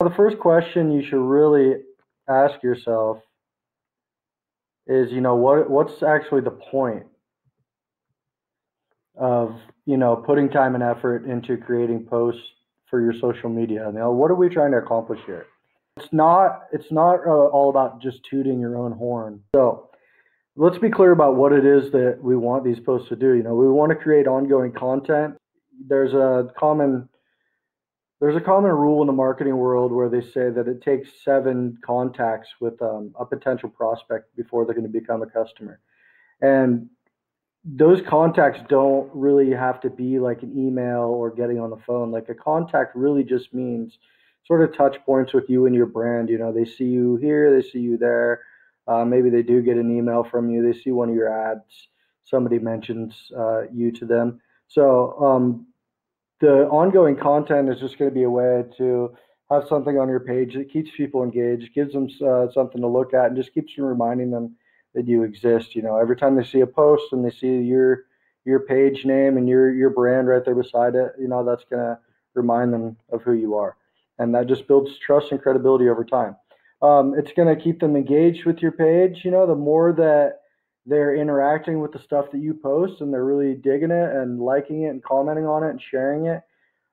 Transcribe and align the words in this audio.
The 0.00 0.10
first 0.10 0.38
question 0.38 0.92
you 0.92 1.02
should 1.02 1.20
really 1.20 1.80
ask 2.28 2.62
yourself 2.62 3.18
is, 4.86 5.10
you 5.10 5.20
know, 5.20 5.34
what 5.34 5.68
what's 5.68 6.04
actually 6.04 6.42
the 6.42 6.52
point 6.52 7.04
of, 9.16 9.56
you 9.86 9.96
know, 9.96 10.14
putting 10.14 10.50
time 10.50 10.76
and 10.76 10.84
effort 10.84 11.24
into 11.24 11.56
creating 11.56 12.04
posts 12.04 12.40
for 12.88 13.00
your 13.00 13.12
social 13.12 13.50
media? 13.50 13.86
You 13.86 13.98
know, 13.98 14.12
what 14.12 14.30
are 14.30 14.36
we 14.36 14.48
trying 14.48 14.70
to 14.70 14.78
accomplish 14.78 15.18
here? 15.26 15.46
It's 15.96 16.12
not 16.12 16.66
it's 16.72 16.92
not 16.92 17.26
uh, 17.26 17.48
all 17.48 17.68
about 17.68 18.00
just 18.00 18.20
tooting 18.22 18.60
your 18.60 18.78
own 18.78 18.92
horn. 18.92 19.42
So, 19.56 19.90
let's 20.54 20.78
be 20.78 20.90
clear 20.90 21.10
about 21.10 21.34
what 21.34 21.52
it 21.52 21.66
is 21.66 21.90
that 21.90 22.20
we 22.22 22.36
want 22.36 22.62
these 22.62 22.78
posts 22.78 23.08
to 23.08 23.16
do. 23.16 23.34
You 23.34 23.42
know, 23.42 23.56
we 23.56 23.66
want 23.66 23.90
to 23.90 23.96
create 23.96 24.28
ongoing 24.28 24.70
content. 24.70 25.34
There's 25.88 26.12
a 26.12 26.52
common 26.56 27.08
there's 28.20 28.36
a 28.36 28.40
common 28.40 28.72
rule 28.72 29.00
in 29.00 29.06
the 29.06 29.12
marketing 29.12 29.56
world 29.56 29.92
where 29.92 30.08
they 30.08 30.20
say 30.20 30.50
that 30.50 30.66
it 30.66 30.82
takes 30.82 31.08
seven 31.24 31.78
contacts 31.84 32.48
with 32.60 32.80
um, 32.82 33.14
a 33.18 33.24
potential 33.24 33.68
prospect 33.68 34.34
before 34.36 34.64
they're 34.64 34.74
going 34.74 34.90
to 34.90 35.00
become 35.00 35.22
a 35.22 35.26
customer. 35.26 35.80
And 36.40 36.88
those 37.64 38.00
contacts 38.02 38.60
don't 38.68 39.08
really 39.14 39.50
have 39.52 39.80
to 39.82 39.90
be 39.90 40.18
like 40.18 40.42
an 40.42 40.56
email 40.56 41.02
or 41.02 41.30
getting 41.30 41.60
on 41.60 41.70
the 41.70 41.78
phone. 41.86 42.10
Like 42.10 42.28
a 42.28 42.34
contact 42.34 42.96
really 42.96 43.22
just 43.22 43.54
means 43.54 43.98
sort 44.44 44.62
of 44.62 44.76
touch 44.76 44.96
points 45.04 45.32
with 45.32 45.48
you 45.48 45.66
and 45.66 45.74
your 45.74 45.86
brand. 45.86 46.28
You 46.28 46.38
know, 46.38 46.52
they 46.52 46.64
see 46.64 46.86
you 46.86 47.16
here, 47.16 47.54
they 47.54 47.66
see 47.68 47.80
you 47.80 47.98
there. 47.98 48.42
Uh, 48.88 49.04
maybe 49.04 49.30
they 49.30 49.42
do 49.42 49.62
get 49.62 49.76
an 49.76 49.96
email 49.96 50.24
from 50.24 50.50
you. 50.50 50.62
They 50.62 50.76
see 50.76 50.90
one 50.90 51.10
of 51.10 51.14
your 51.14 51.28
ads. 51.28 51.88
Somebody 52.24 52.58
mentions 52.58 53.14
uh, 53.38 53.68
you 53.72 53.92
to 53.92 54.06
them. 54.06 54.40
So 54.66 55.18
um, 55.20 55.67
the 56.40 56.66
ongoing 56.68 57.16
content 57.16 57.68
is 57.68 57.80
just 57.80 57.98
going 57.98 58.10
to 58.10 58.14
be 58.14 58.22
a 58.22 58.30
way 58.30 58.64
to 58.78 59.14
have 59.50 59.66
something 59.66 59.98
on 59.98 60.08
your 60.08 60.20
page 60.20 60.54
that 60.54 60.70
keeps 60.70 60.90
people 60.96 61.22
engaged, 61.22 61.74
gives 61.74 61.92
them 61.92 62.08
uh, 62.26 62.50
something 62.52 62.80
to 62.80 62.86
look 62.86 63.14
at, 63.14 63.26
and 63.26 63.36
just 63.36 63.54
keeps 63.54 63.76
you 63.76 63.84
reminding 63.84 64.30
them 64.30 64.54
that 64.94 65.06
you 65.06 65.22
exist. 65.22 65.74
You 65.74 65.82
know, 65.82 65.96
every 65.96 66.16
time 66.16 66.36
they 66.36 66.44
see 66.44 66.60
a 66.60 66.66
post 66.66 67.12
and 67.12 67.24
they 67.24 67.30
see 67.30 67.58
your 67.62 68.04
your 68.44 68.60
page 68.60 69.04
name 69.04 69.36
and 69.36 69.48
your 69.48 69.72
your 69.72 69.90
brand 69.90 70.28
right 70.28 70.44
there 70.44 70.54
beside 70.54 70.94
it, 70.94 71.12
you 71.18 71.28
know, 71.28 71.44
that's 71.44 71.64
going 71.64 71.82
to 71.82 71.98
remind 72.34 72.72
them 72.72 72.96
of 73.10 73.22
who 73.22 73.32
you 73.32 73.54
are, 73.56 73.76
and 74.18 74.34
that 74.34 74.46
just 74.46 74.68
builds 74.68 74.98
trust 74.98 75.32
and 75.32 75.42
credibility 75.42 75.88
over 75.88 76.04
time. 76.04 76.36
Um, 76.80 77.14
it's 77.18 77.32
going 77.32 77.54
to 77.54 77.60
keep 77.60 77.80
them 77.80 77.96
engaged 77.96 78.44
with 78.44 78.62
your 78.62 78.72
page. 78.72 79.24
You 79.24 79.30
know, 79.30 79.46
the 79.46 79.54
more 79.54 79.92
that 79.94 80.40
they're 80.88 81.14
interacting 81.14 81.80
with 81.80 81.92
the 81.92 81.98
stuff 81.98 82.30
that 82.32 82.40
you 82.40 82.54
post 82.54 83.00
and 83.00 83.12
they're 83.12 83.24
really 83.24 83.54
digging 83.54 83.90
it 83.90 84.16
and 84.16 84.40
liking 84.40 84.82
it 84.82 84.88
and 84.88 85.02
commenting 85.02 85.46
on 85.46 85.62
it 85.62 85.70
and 85.70 85.82
sharing 85.82 86.26
it. 86.26 86.42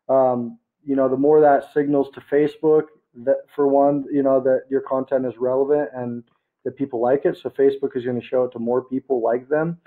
Um, 0.10 0.60
you 0.84 0.96
know, 0.96 1.08
the 1.08 1.18
more 1.18 1.42
that 1.42 1.74
signals 1.74 2.10
to 2.14 2.22
Facebook 2.22 2.88
that 3.24 3.38
for 3.56 3.68
one, 3.68 4.06
you 4.12 4.22
know, 4.22 4.42
that 4.42 4.64
your 4.70 4.82
content 4.82 5.26
is 5.26 5.38
relevant 5.38 5.90
and 5.96 6.24
that 6.66 6.76
people 6.76 7.00
like 7.00 7.26
it. 7.26 7.38
So 7.38 7.50
Facebook 7.50 7.96
is 7.96 8.04
going 8.04 8.20
to 8.20 8.26
show 8.26 8.44
it 8.44 8.52
to 8.52 8.60
more 8.60 8.84
people 8.84 9.22
like 9.22 9.48
them. 9.48 9.78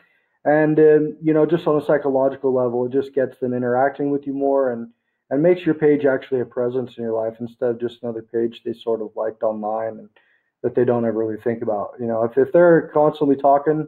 And, 0.45 0.79
um, 0.79 1.17
you 1.21 1.35
know, 1.35 1.45
just 1.45 1.67
on 1.67 1.81
a 1.81 1.85
psychological 1.85 2.55
level, 2.55 2.87
it 2.87 2.93
just 2.93 3.15
gets 3.15 3.39
them 3.39 3.53
interacting 3.53 4.11
with 4.11 4.27
you 4.27 4.33
more 4.33 4.73
and, 4.73 4.89
and 5.31 5.43
makes 5.43 5.67
your 5.67 5.75
page 5.75 6.07
actually 6.07 6.41
a 6.41 6.47
presence 6.47 6.97
in 6.97 7.03
your 7.05 7.13
life 7.13 7.35
instead 7.41 7.71
of 7.71 7.81
just 7.81 8.03
another 8.03 8.23
page 8.23 8.63
they 8.65 8.73
sort 8.73 9.03
of 9.03 9.11
liked 9.15 9.43
online 9.43 9.99
and 9.99 10.09
that 10.63 10.75
they 10.75 10.85
don't 10.85 11.05
ever 11.05 11.19
really 11.19 11.41
think 11.43 11.63
about. 11.63 11.93
You 12.01 12.07
know, 12.07 12.25
if, 12.25 12.39
if 12.39 12.53
they're 12.53 12.91
constantly 12.95 13.37
talking 13.37 13.87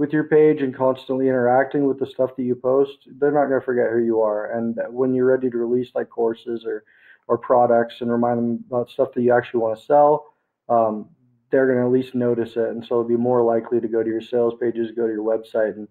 with 0.00 0.14
your 0.14 0.24
page 0.24 0.62
and 0.62 0.74
constantly 0.74 1.28
interacting 1.28 1.86
with 1.86 1.98
the 1.98 2.06
stuff 2.06 2.34
that 2.34 2.42
you 2.42 2.54
post, 2.54 3.06
they're 3.18 3.30
not 3.30 3.48
going 3.48 3.60
to 3.60 3.64
forget 3.64 3.90
who 3.92 3.98
you 3.98 4.22
are. 4.22 4.56
And 4.56 4.80
when 4.88 5.12
you're 5.12 5.26
ready 5.26 5.50
to 5.50 5.58
release 5.58 5.90
like 5.94 6.08
courses 6.08 6.64
or 6.64 6.84
or 7.28 7.36
products 7.36 7.96
and 8.00 8.10
remind 8.10 8.38
them 8.38 8.64
about 8.66 8.88
stuff 8.88 9.12
that 9.14 9.20
you 9.20 9.30
actually 9.30 9.60
want 9.60 9.78
to 9.78 9.84
sell, 9.84 10.24
um, 10.70 11.10
they're 11.50 11.66
going 11.66 11.78
to 11.78 11.84
at 11.84 11.92
least 11.92 12.14
notice 12.14 12.56
it, 12.56 12.70
and 12.70 12.82
so 12.82 12.94
they'll 12.94 13.08
be 13.08 13.16
more 13.16 13.42
likely 13.42 13.78
to 13.78 13.88
go 13.88 14.02
to 14.02 14.08
your 14.08 14.22
sales 14.22 14.54
pages, 14.58 14.90
go 14.96 15.06
to 15.06 15.12
your 15.12 15.22
website, 15.22 15.74
and 15.76 15.86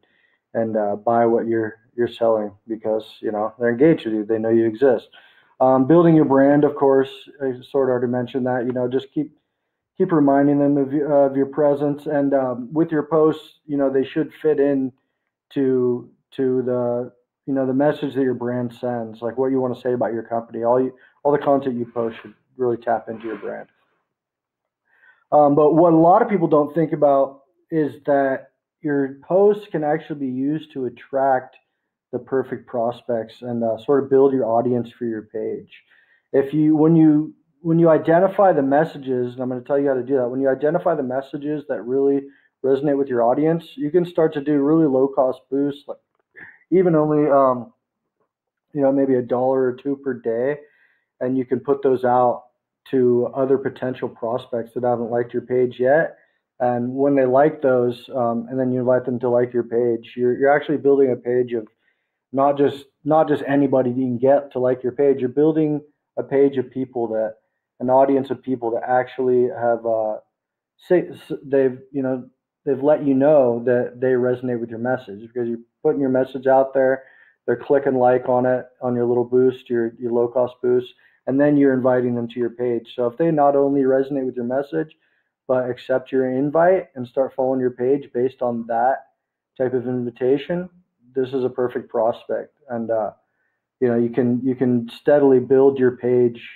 and 0.55 0.75
uh, 0.75 0.95
buy 0.95 1.27
what 1.27 1.45
you're 1.45 1.75
you're 1.95 2.07
selling 2.07 2.51
because 2.67 3.05
you 3.21 3.31
know 3.31 3.53
they're 3.59 3.69
engaged 3.69 4.05
with 4.05 4.15
you. 4.15 4.25
They 4.25 4.39
know 4.39 4.49
you 4.49 4.65
exist. 4.65 5.07
Um, 5.59 5.85
building 5.85 6.15
your 6.15 6.25
brand, 6.25 6.63
of 6.63 6.75
course, 6.75 7.11
I 7.43 7.51
sort 7.61 7.89
of 7.89 7.91
already 7.91 8.07
mentioned 8.07 8.47
that. 8.47 8.65
You 8.65 8.71
know, 8.71 8.87
just 8.87 9.13
keep 9.13 9.37
keep 9.99 10.11
reminding 10.11 10.57
them 10.57 10.77
of, 10.77 10.87
of 11.11 11.37
your 11.37 11.45
presence 11.45 12.07
and 12.07 12.33
um, 12.33 12.73
with 12.73 12.89
your 12.91 13.03
posts 13.03 13.59
you 13.67 13.77
know 13.77 13.91
they 13.91 14.05
should 14.05 14.31
fit 14.41 14.59
in 14.59 14.91
to 15.53 16.09
to 16.31 16.63
the 16.63 17.11
you 17.45 17.53
know 17.53 17.67
the 17.67 17.73
message 17.73 18.15
that 18.15 18.23
your 18.23 18.33
brand 18.33 18.73
sends 18.73 19.21
like 19.21 19.37
what 19.37 19.51
you 19.51 19.59
want 19.59 19.75
to 19.75 19.81
say 19.81 19.93
about 19.93 20.13
your 20.13 20.23
company 20.23 20.63
all 20.63 20.81
you 20.81 20.91
all 21.23 21.31
the 21.31 21.37
content 21.37 21.77
you 21.77 21.85
post 21.85 22.17
should 22.21 22.33
really 22.59 22.77
tap 22.77 23.07
into 23.09 23.25
your 23.25 23.37
brand. 23.37 23.69
Um, 25.31 25.55
but 25.55 25.73
what 25.73 25.93
a 25.93 25.97
lot 25.97 26.21
of 26.21 26.29
people 26.29 26.47
don't 26.47 26.73
think 26.73 26.91
about 26.91 27.41
is 27.71 27.95
that 28.05 28.51
your 28.81 29.17
posts 29.27 29.67
can 29.71 29.83
actually 29.83 30.19
be 30.19 30.31
used 30.31 30.73
to 30.73 30.85
attract 30.85 31.55
the 32.11 32.19
perfect 32.19 32.67
prospects 32.67 33.41
and 33.41 33.63
uh, 33.63 33.77
sort 33.77 34.03
of 34.03 34.09
build 34.09 34.33
your 34.33 34.45
audience 34.45 34.89
for 34.97 35.05
your 35.05 35.23
page. 35.23 35.71
If 36.33 36.53
you 36.53 36.75
when 36.75 36.95
you 36.95 37.33
when 37.61 37.79
you 37.79 37.89
identify 37.89 38.53
the 38.53 38.61
messages, 38.61 39.33
and 39.33 39.41
I'm 39.41 39.49
going 39.49 39.61
to 39.61 39.67
tell 39.67 39.79
you 39.79 39.87
how 39.87 39.95
to 39.95 40.03
do 40.03 40.15
that, 40.17 40.29
when 40.29 40.41
you 40.41 40.49
identify 40.49 40.95
the 40.95 41.03
messages 41.03 41.63
that 41.67 41.81
really 41.83 42.21
resonate 42.63 42.97
with 42.97 43.07
your 43.07 43.23
audience, 43.23 43.65
you 43.75 43.91
can 43.91 44.05
start 44.05 44.33
to 44.33 44.41
do 44.41 44.59
really 44.59 44.87
low 44.87 45.07
cost 45.07 45.41
boosts, 45.49 45.83
like 45.87 45.97
even 46.71 46.95
only, 46.95 47.29
um, 47.29 47.73
you 48.73 48.81
know, 48.81 48.91
maybe 48.91 49.15
a 49.15 49.21
dollar 49.21 49.63
or 49.63 49.73
two 49.73 49.95
per 49.97 50.13
day, 50.13 50.59
and 51.19 51.37
you 51.37 51.45
can 51.45 51.59
put 51.59 51.81
those 51.81 52.03
out 52.05 52.45
to 52.91 53.29
other 53.35 53.57
potential 53.57 54.07
prospects 54.07 54.71
that 54.73 54.83
haven't 54.83 55.11
liked 55.11 55.33
your 55.33 55.41
page 55.41 55.79
yet. 55.79 56.17
And 56.59 56.93
when 56.93 57.15
they 57.15 57.25
like 57.25 57.61
those, 57.61 58.09
um, 58.13 58.47
and 58.49 58.59
then 58.59 58.71
you 58.71 58.79
invite 58.79 59.05
them 59.05 59.19
to 59.19 59.29
like 59.29 59.53
your 59.53 59.63
page, 59.63 60.13
you're 60.15 60.37
you're 60.37 60.51
actually 60.51 60.77
building 60.77 61.11
a 61.11 61.15
page 61.15 61.53
of 61.53 61.67
not 62.33 62.57
just 62.57 62.85
not 63.05 63.27
just 63.27 63.43
anybody 63.47 63.89
you 63.89 64.05
can 64.05 64.17
get 64.17 64.51
to 64.51 64.59
like 64.59 64.83
your 64.83 64.91
page. 64.91 65.19
You're 65.19 65.29
building 65.29 65.81
a 66.17 66.23
page 66.23 66.57
of 66.57 66.69
people 66.69 67.07
that 67.09 67.35
an 67.79 67.89
audience 67.89 68.29
of 68.29 68.41
people 68.41 68.71
that 68.71 68.83
actually 68.87 69.47
have 69.49 69.85
uh, 69.85 70.17
say 70.77 71.09
they've 71.43 71.79
you 71.91 72.01
know 72.01 72.29
they've 72.65 72.83
let 72.83 73.05
you 73.05 73.13
know 73.13 73.63
that 73.65 73.99
they 73.99 74.11
resonate 74.11 74.59
with 74.59 74.69
your 74.69 74.79
message 74.79 75.21
because 75.21 75.47
you're 75.47 75.59
putting 75.83 76.01
your 76.01 76.09
message 76.09 76.47
out 76.47 76.73
there. 76.73 77.03
They're 77.45 77.55
clicking 77.57 77.95
like 77.95 78.29
on 78.29 78.45
it 78.45 78.65
on 78.81 78.95
your 78.95 79.05
little 79.05 79.25
boost, 79.25 79.69
your 79.69 79.93
your 79.99 80.11
low 80.11 80.27
cost 80.27 80.55
boost, 80.61 80.93
and 81.27 81.39
then 81.39 81.57
you're 81.57 81.73
inviting 81.73 82.15
them 82.15 82.27
to 82.27 82.39
your 82.39 82.51
page. 82.51 82.93
So 82.95 83.07
if 83.07 83.17
they 83.17 83.31
not 83.31 83.55
only 83.55 83.81
resonate 83.81 84.25
with 84.25 84.35
your 84.35 84.45
message, 84.45 84.95
but 85.47 85.69
accept 85.69 86.11
your 86.11 86.29
invite 86.29 86.89
and 86.95 87.07
start 87.07 87.33
following 87.35 87.59
your 87.59 87.71
page 87.71 88.09
based 88.13 88.41
on 88.41 88.67
that 88.67 89.07
type 89.57 89.73
of 89.73 89.87
invitation, 89.87 90.69
this 91.15 91.33
is 91.33 91.43
a 91.43 91.49
perfect 91.49 91.89
prospect. 91.89 92.53
And 92.69 92.91
uh, 92.91 93.11
you 93.79 93.87
know 93.87 93.97
you 93.97 94.09
can 94.09 94.41
you 94.43 94.55
can 94.55 94.89
steadily 94.89 95.39
build 95.39 95.79
your 95.79 95.97
page 95.97 96.47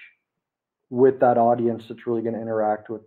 with 0.93 1.19
that 1.19 1.39
audience 1.39 1.85
that's 1.89 2.05
really 2.05 2.21
going 2.21 2.35
to 2.35 2.41
interact 2.41 2.87
with 2.87 3.01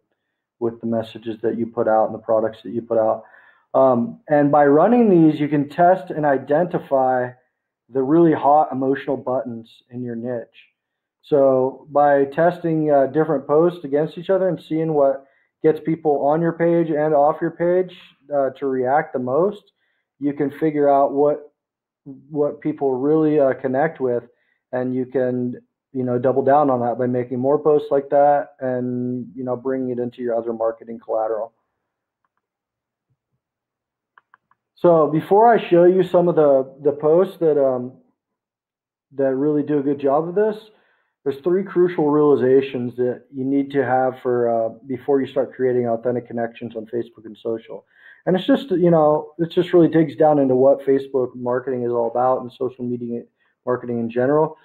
with 0.59 0.81
the 0.81 0.87
messages 0.87 1.37
that 1.43 1.57
you 1.57 1.67
put 1.67 1.87
out 1.87 2.07
and 2.07 2.15
the 2.15 2.27
products 2.31 2.59
that 2.65 2.73
you 2.73 2.83
put 2.83 2.99
out. 2.99 3.23
Um, 3.75 4.21
and 4.29 4.51
by 4.51 4.65
running 4.67 5.09
these, 5.09 5.39
you 5.39 5.49
can 5.49 5.69
test 5.69 6.11
and 6.11 6.25
identify 6.25 7.31
the 7.91 8.03
really 8.03 8.33
hot 8.33 8.73
emotional 8.73 9.17
buttons 9.17 9.71
in 9.91 10.03
your 10.03 10.17
niche. 10.17 10.59
So 11.23 11.87
by 11.91 12.25
testing 12.25 12.91
uh, 12.91 13.07
different 13.07 13.47
posts 13.47 13.85
against 13.85 14.19
each 14.19 14.31
other 14.31 14.49
and 14.49 14.61
seeing 14.61 14.93
what 14.93 15.27
gets 15.63 15.79
people 15.79 16.27
on 16.27 16.41
your 16.41 16.55
page 16.55 16.89
and 16.89 17.15
off 17.15 17.41
your 17.41 17.53
page 17.53 17.97
uh, 18.35 18.51
to 18.59 18.67
react 18.67 19.13
the 19.13 19.21
most, 19.21 19.63
you 20.19 20.33
can 20.33 20.51
figure 20.51 20.89
out 20.89 21.13
what 21.13 21.53
what 22.31 22.61
people 22.61 22.95
really 22.95 23.39
uh, 23.39 23.53
connect 23.55 24.01
with, 24.01 24.25
and 24.73 24.95
you 24.95 25.05
can 25.05 25.61
you 25.97 26.05
know 26.05 26.19
double 26.19 26.43
down 26.43 26.69
on 26.69 26.81
that 26.81 26.99
by 26.99 27.07
making 27.07 27.39
more 27.39 27.59
posts 27.59 27.89
like 27.91 28.11
that 28.11 28.51
and 28.61 29.27
you 29.35 29.43
know 29.43 29.57
bringing 29.57 29.91
it 29.91 29.99
into 29.99 30.21
your 30.21 30.37
other 30.37 30.53
marketing 30.53 31.01
collateral. 31.03 31.53
So 34.75 35.09
before 35.11 35.53
i 35.53 35.69
show 35.71 35.85
you 35.85 36.03
some 36.03 36.29
of 36.29 36.37
the 36.37 36.71
the 36.83 36.93
posts 36.93 37.39
that 37.39 37.59
um 37.59 37.95
that 39.13 39.35
really 39.35 39.63
do 39.63 39.79
a 39.79 39.83
good 39.83 39.99
job 39.99 40.29
of 40.29 40.35
this 40.35 40.71
there's 41.25 41.41
three 41.43 41.65
crucial 41.65 42.09
realizations 42.09 42.95
that 42.97 43.25
you 43.35 43.45
need 43.45 43.73
to 43.73 43.85
have 43.85 44.21
for 44.23 44.49
uh, 44.49 44.69
before 44.87 45.21
you 45.21 45.27
start 45.27 45.53
creating 45.55 45.89
authentic 45.89 46.29
connections 46.29 46.77
on 46.77 46.87
facebook 46.87 47.25
and 47.25 47.37
social. 47.37 47.85
And 48.27 48.37
it's 48.37 48.47
just 48.47 48.71
you 48.71 48.91
know 48.91 49.33
it 49.39 49.51
just 49.51 49.73
really 49.73 49.89
digs 49.89 50.15
down 50.15 50.39
into 50.39 50.55
what 50.55 50.87
facebook 50.87 51.35
marketing 51.35 51.85
is 51.85 51.91
all 51.91 52.11
about 52.11 52.43
and 52.43 52.53
social 52.53 52.85
media 52.85 53.23
marketing 53.65 53.99
in 53.99 54.11
general 54.11 54.57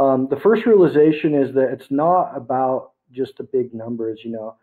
um, 0.00 0.28
the 0.28 0.40
first 0.40 0.66
realization 0.66 1.34
is 1.34 1.54
that 1.54 1.70
it's 1.72 1.90
not 1.90 2.36
about 2.36 2.92
just 3.12 3.36
the 3.36 3.44
big 3.44 3.74
numbers. 3.74 4.20
You 4.24 4.32
know, 4.32 4.56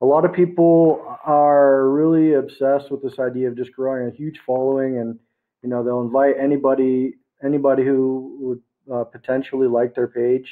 a 0.00 0.06
lot 0.06 0.24
of 0.24 0.32
people 0.32 1.04
are 1.24 1.88
really 1.90 2.34
obsessed 2.34 2.90
with 2.90 3.02
this 3.02 3.18
idea 3.18 3.48
of 3.48 3.56
just 3.56 3.72
growing 3.72 4.08
a 4.08 4.16
huge 4.16 4.40
following, 4.46 4.98
and 4.98 5.18
you 5.62 5.68
know, 5.68 5.82
they'll 5.82 6.02
invite 6.02 6.36
anybody 6.38 7.14
anybody 7.44 7.84
who 7.84 8.36
would 8.40 8.94
uh, 8.94 9.04
potentially 9.04 9.66
like 9.66 9.94
their 9.94 10.06
page 10.06 10.46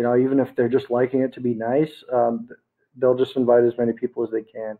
you 0.00 0.04
know, 0.04 0.16
even 0.16 0.40
if 0.40 0.48
they're 0.56 0.66
just 0.66 0.90
liking 0.90 1.20
it 1.20 1.34
to 1.34 1.42
be 1.42 1.52
nice, 1.52 1.90
um, 2.10 2.48
they'll 2.96 3.16
just 3.16 3.36
invite 3.36 3.64
as 3.64 3.76
many 3.76 3.92
people 3.92 4.24
as 4.24 4.30
they 4.30 4.40
can. 4.40 4.78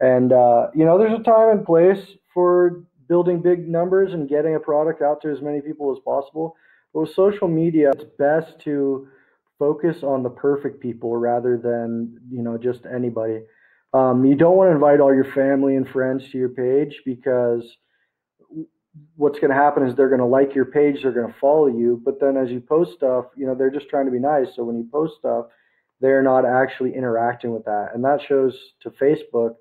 And 0.00 0.34
uh, 0.34 0.66
you 0.74 0.84
know, 0.84 0.98
there's 0.98 1.18
a 1.18 1.22
time 1.22 1.48
and 1.56 1.64
place 1.64 1.98
for 2.34 2.84
building 3.08 3.40
big 3.40 3.66
numbers 3.66 4.12
and 4.12 4.28
getting 4.28 4.54
a 4.54 4.60
product 4.60 5.00
out 5.00 5.22
to 5.22 5.30
as 5.30 5.40
many 5.40 5.62
people 5.62 5.90
as 5.92 5.98
possible. 6.04 6.56
With 6.92 7.14
social 7.14 7.48
media, 7.48 7.92
it's 7.92 8.04
best 8.18 8.58
to 8.64 9.08
focus 9.58 10.02
on 10.02 10.22
the 10.22 10.30
perfect 10.30 10.80
people 10.80 11.16
rather 11.16 11.56
than 11.56 12.18
you 12.30 12.42
know 12.42 12.58
just 12.58 12.80
anybody. 12.92 13.42
Um, 13.92 14.24
you 14.24 14.34
don't 14.34 14.56
want 14.56 14.70
to 14.70 14.74
invite 14.74 15.00
all 15.00 15.14
your 15.14 15.32
family 15.32 15.76
and 15.76 15.88
friends 15.88 16.24
to 16.30 16.38
your 16.38 16.48
page 16.48 17.02
because 17.04 17.64
what's 19.16 19.38
going 19.38 19.50
to 19.50 19.56
happen 19.56 19.86
is 19.86 19.94
they're 19.94 20.08
going 20.08 20.20
to 20.20 20.26
like 20.26 20.54
your 20.54 20.64
page, 20.64 21.02
they're 21.02 21.12
going 21.12 21.32
to 21.32 21.38
follow 21.40 21.66
you, 21.66 22.00
but 22.04 22.20
then 22.20 22.36
as 22.36 22.50
you 22.50 22.60
post 22.60 22.92
stuff, 22.94 23.26
you 23.36 23.46
know 23.46 23.54
they're 23.54 23.70
just 23.70 23.88
trying 23.88 24.06
to 24.06 24.12
be 24.12 24.18
nice. 24.18 24.48
So 24.56 24.64
when 24.64 24.76
you 24.76 24.88
post 24.90 25.14
stuff, 25.18 25.46
they're 26.00 26.22
not 26.22 26.44
actually 26.44 26.94
interacting 26.94 27.52
with 27.52 27.64
that, 27.66 27.90
and 27.94 28.04
that 28.04 28.20
shows 28.26 28.56
to 28.82 28.90
Facebook. 28.90 29.54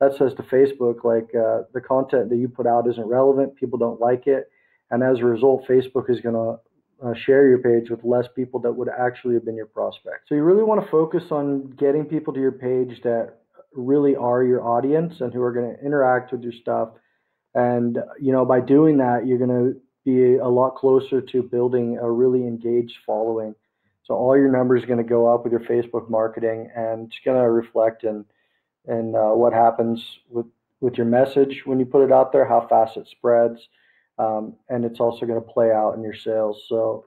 That 0.00 0.16
says 0.16 0.32
to 0.34 0.44
Facebook 0.44 1.02
like 1.02 1.34
uh, 1.34 1.62
the 1.74 1.80
content 1.80 2.28
that 2.30 2.36
you 2.36 2.48
put 2.48 2.68
out 2.68 2.88
isn't 2.88 3.04
relevant, 3.04 3.56
people 3.56 3.80
don't 3.80 4.00
like 4.00 4.28
it, 4.28 4.48
and 4.90 5.02
as 5.02 5.18
a 5.18 5.24
result, 5.24 5.66
Facebook 5.68 6.08
is 6.08 6.20
going 6.20 6.36
to 6.36 6.60
uh, 7.04 7.14
share 7.14 7.48
your 7.48 7.58
page 7.58 7.90
with 7.90 8.04
less 8.04 8.26
people 8.34 8.60
that 8.60 8.72
would 8.72 8.88
actually 8.88 9.34
have 9.34 9.44
been 9.44 9.56
your 9.56 9.66
prospect. 9.66 10.28
So 10.28 10.34
you 10.34 10.42
really 10.42 10.64
want 10.64 10.82
to 10.82 10.90
focus 10.90 11.24
on 11.30 11.70
getting 11.78 12.04
people 12.04 12.32
to 12.34 12.40
your 12.40 12.52
page 12.52 13.00
that 13.02 13.34
really 13.72 14.16
are 14.16 14.42
your 14.42 14.66
audience 14.66 15.20
and 15.20 15.32
who 15.32 15.42
are 15.42 15.52
going 15.52 15.76
to 15.76 15.84
interact 15.84 16.32
with 16.32 16.42
your 16.42 16.52
stuff. 16.52 16.90
And 17.54 17.98
you 18.20 18.32
know, 18.32 18.44
by 18.44 18.60
doing 18.60 18.98
that, 18.98 19.26
you're 19.26 19.38
going 19.38 19.50
to 19.50 19.80
be 20.04 20.36
a 20.36 20.48
lot 20.48 20.76
closer 20.76 21.20
to 21.20 21.42
building 21.42 21.98
a 22.00 22.10
really 22.10 22.40
engaged 22.40 22.96
following. 23.06 23.54
So 24.04 24.14
all 24.14 24.36
your 24.36 24.50
numbers 24.50 24.82
are 24.82 24.86
going 24.86 25.02
to 25.02 25.08
go 25.08 25.32
up 25.32 25.44
with 25.44 25.52
your 25.52 25.60
Facebook 25.60 26.08
marketing, 26.08 26.70
and 26.74 27.08
it's 27.08 27.20
going 27.24 27.40
to 27.40 27.50
reflect 27.50 28.04
in 28.04 28.24
in 28.86 29.14
uh, 29.14 29.34
what 29.34 29.52
happens 29.52 30.02
with 30.30 30.46
with 30.80 30.96
your 30.96 31.06
message 31.06 31.62
when 31.66 31.78
you 31.78 31.84
put 31.84 32.04
it 32.04 32.12
out 32.12 32.32
there, 32.32 32.46
how 32.46 32.66
fast 32.68 32.96
it 32.96 33.06
spreads, 33.10 33.60
um, 34.18 34.54
and 34.68 34.84
it's 34.84 35.00
also 35.00 35.26
going 35.26 35.40
to 35.40 35.52
play 35.52 35.70
out 35.70 35.94
in 35.96 36.02
your 36.02 36.14
sales. 36.14 36.64
So 36.68 37.06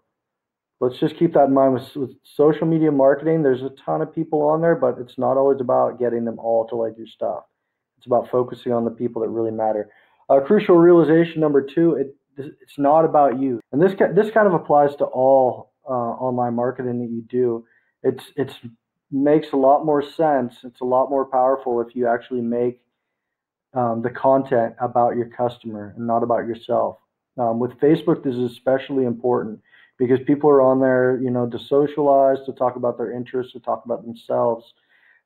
let's 0.80 1.00
just 1.00 1.18
keep 1.18 1.34
that 1.34 1.46
in 1.46 1.54
mind 1.54 1.74
with, 1.74 1.96
with, 1.96 2.12
social 2.24 2.66
media 2.66 2.92
marketing. 2.92 3.44
There's 3.44 3.62
a 3.62 3.72
ton 3.86 4.02
of 4.02 4.14
people 4.14 4.42
on 4.42 4.62
there, 4.62 4.76
but 4.76 4.98
it's 5.00 5.18
not 5.18 5.38
always 5.38 5.62
about 5.62 6.00
getting 6.00 6.26
them 6.26 6.40
all 6.40 6.68
to 6.68 6.76
like 6.76 6.98
your 6.98 7.08
stuff. 7.08 7.44
It's 7.98 8.08
about 8.08 8.30
focusing 8.32 8.74
on 8.74 8.86
the 8.86 8.92
people 8.92 9.22
that 9.22 9.30
really 9.30 9.52
matter. 9.52 9.90
Uh, 10.30 10.40
crucial 10.40 10.76
realization 10.76 11.40
number 11.40 11.62
two: 11.62 11.96
it, 11.96 12.16
it's 12.38 12.80
not 12.80 13.06
about 13.06 13.40
you, 13.40 13.60
and 13.72 13.82
this 13.82 13.92
this 14.16 14.32
kind 14.32 14.48
of 14.48 14.54
applies 14.54 14.96
to 14.96 15.06
all 15.06 15.74
uh, 15.88 15.92
online 15.92 16.56
marketing 16.56 17.00
that 17.00 17.12
you 17.12 17.22
do. 17.22 17.66
It's 18.02 18.24
it's 18.36 18.56
makes 19.12 19.48
a 19.54 19.58
lot 19.58 19.86
more 19.86 20.02
sense. 20.02 20.56
It's 20.64 20.82
a 20.82 20.86
lot 20.86 21.10
more 21.10 21.26
powerful 21.26 21.82
if 21.82 21.96
you 21.96 22.08
actually 22.08 22.42
make 22.42 22.82
um, 23.74 24.02
the 24.02 24.10
content 24.10 24.76
about 24.80 25.16
your 25.16 25.28
customer 25.28 25.94
and 25.96 26.06
not 26.06 26.24
about 26.24 26.48
yourself. 26.48 26.98
Um, 27.38 27.60
with 27.60 27.72
Facebook, 27.80 28.24
this 28.24 28.36
is 28.36 28.52
especially 28.52 29.06
important 29.06 29.60
because 29.98 30.20
people 30.26 30.50
are 30.50 30.62
on 30.62 30.80
there, 30.80 31.20
you 31.22 31.30
know, 31.30 31.48
to 31.48 31.60
socialize, 31.60 32.38
to 32.46 32.54
talk 32.54 32.76
about 32.76 32.98
their 32.98 33.12
interests, 33.12 33.54
to 33.54 33.60
talk 33.60 33.86
about 33.86 34.04
themselves. 34.04 34.74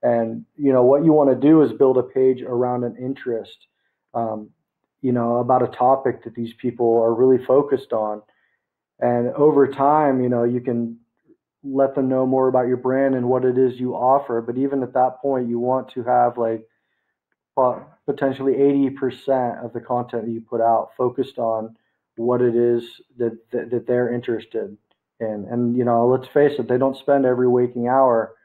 And, 0.04 0.46
you 0.56 0.72
know, 0.72 0.84
what 0.84 1.04
you 1.04 1.14
want 1.14 1.30
to 1.30 1.48
do 1.48 1.62
is 1.64 1.72
build 1.74 1.98
a 1.98 2.04
page 2.04 2.42
around 2.42 2.84
an 2.84 2.96
interest, 2.98 3.58
um, 4.14 4.50
you 5.02 5.12
know, 5.12 5.38
about 5.38 5.64
a 5.64 5.68
topic 5.68 6.24
that 6.24 6.36
these 6.36 6.54
people 6.62 7.02
are 7.02 7.14
really 7.14 7.44
focused 7.44 7.94
on. 7.94 8.22
And 9.00 9.30
over 9.30 9.68
time, 9.68 10.22
you 10.22 10.30
know, 10.30 10.44
you 10.44 10.62
can 10.62 10.98
let 11.64 11.96
them 11.96 12.08
know 12.08 12.26
more 12.26 12.48
about 12.48 12.68
your 12.68 12.78
brand 12.78 13.16
and 13.16 13.28
what 13.28 13.46
it 13.46 13.58
is 13.58 13.80
you 13.80 13.96
offer. 13.96 14.42
But 14.42 14.58
even 14.58 14.84
at 14.84 14.94
that 14.94 15.20
point, 15.22 15.50
you 15.50 15.58
want 15.58 15.90
to 15.94 16.04
have 16.04 16.38
like 16.38 16.68
potentially 17.56 18.54
80% 18.54 19.64
of 19.64 19.74
the 19.74 19.80
content 19.80 20.26
that 20.26 20.32
you 20.32 20.42
put 20.42 20.62
out 20.62 20.92
focused 20.98 21.38
on 21.38 21.76
what 22.18 22.42
it 22.42 22.56
is 22.56 22.84
that, 23.18 23.38
that, 23.52 23.72
that 23.72 23.88
they're 23.88 24.14
interested 24.14 24.78
in. 25.20 25.48
And, 25.50 25.76
you 25.78 25.86
know, 25.86 26.08
let's 26.08 26.28
face 26.28 26.60
it, 26.60 26.68
they 26.68 26.78
don't 26.78 26.98
spend 26.98 27.26
every 27.26 27.48
waking 27.48 27.88
hour, 27.88 28.36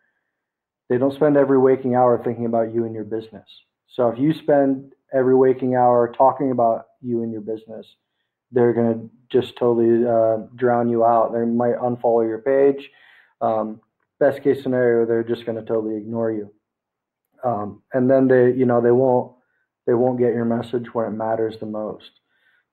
they 0.89 0.99
don't 0.99 1.15
spend 1.15 1.37
every 1.37 1.59
waking 1.59 1.95
hour 1.95 2.23
thinking 2.23 2.47
about 2.47 2.75
you 2.75 2.85
and 2.85 2.95
your 2.95 3.05
business. 3.05 3.47
So 3.89 4.09
if 4.09 4.19
you 4.19 4.33
spend 4.33 4.93
every 5.13 5.35
waking 5.35 5.75
hour 5.75 6.13
talking 6.17 6.53
about 6.53 6.87
you 7.01 7.23
and 7.23 7.33
your 7.33 7.41
business, 7.41 7.87
they're 8.53 8.73
going 8.73 8.95
to 8.95 9.11
just 9.29 9.57
totally 9.57 10.07
uh, 10.07 10.47
drown 10.57 10.89
you 10.89 11.05
out. 11.05 11.33
They 11.33 11.45
might 11.45 11.77
unfollow 11.77 12.27
your 12.27 12.39
page. 12.39 12.91
Um, 13.41 13.81
best 14.19 14.43
case 14.43 14.63
scenario, 14.63 15.07
they're 15.07 15.23
just 15.23 15.47
going 15.47 15.57
to 15.57 15.65
totally 15.65 15.97
ignore 15.97 16.33
you 16.33 16.53
um, 17.45 17.83
and 17.93 18.11
then 18.11 18.29
they 18.29 18.53
you 18.53 18.67
know 18.67 18.81
they 18.81 18.91
won't 18.91 19.33
they 19.87 19.95
won't 19.95 20.19
get 20.19 20.35
your 20.35 20.45
message 20.45 20.95
when 20.95 21.07
it 21.07 21.11
matters 21.11 21.57
the 21.59 21.67
most. 21.67 22.11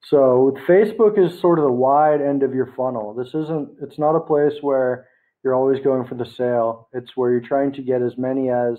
So 0.04 0.56
facebook 0.68 1.18
is 1.18 1.40
sort 1.40 1.60
of 1.60 1.66
the 1.66 1.72
wide 1.72 2.22
end 2.22 2.44
of 2.44 2.54
your 2.54 2.74
funnel. 2.78 3.14
This 3.14 3.30
isn't 3.30 3.70
it's 3.82 4.00
not 4.00 4.16
a 4.16 4.20
place 4.20 4.56
where 4.62 5.08
you're 5.44 5.56
always 5.56 5.84
going 5.84 6.08
for 6.08 6.16
the 6.16 6.26
sale. 6.26 6.90
It's 6.94 7.16
where 7.16 7.32
you're 7.32 7.42
trying 7.42 7.72
to 7.74 7.82
get 7.82 8.02
as 8.02 8.18
many 8.18 8.50
as 8.50 8.78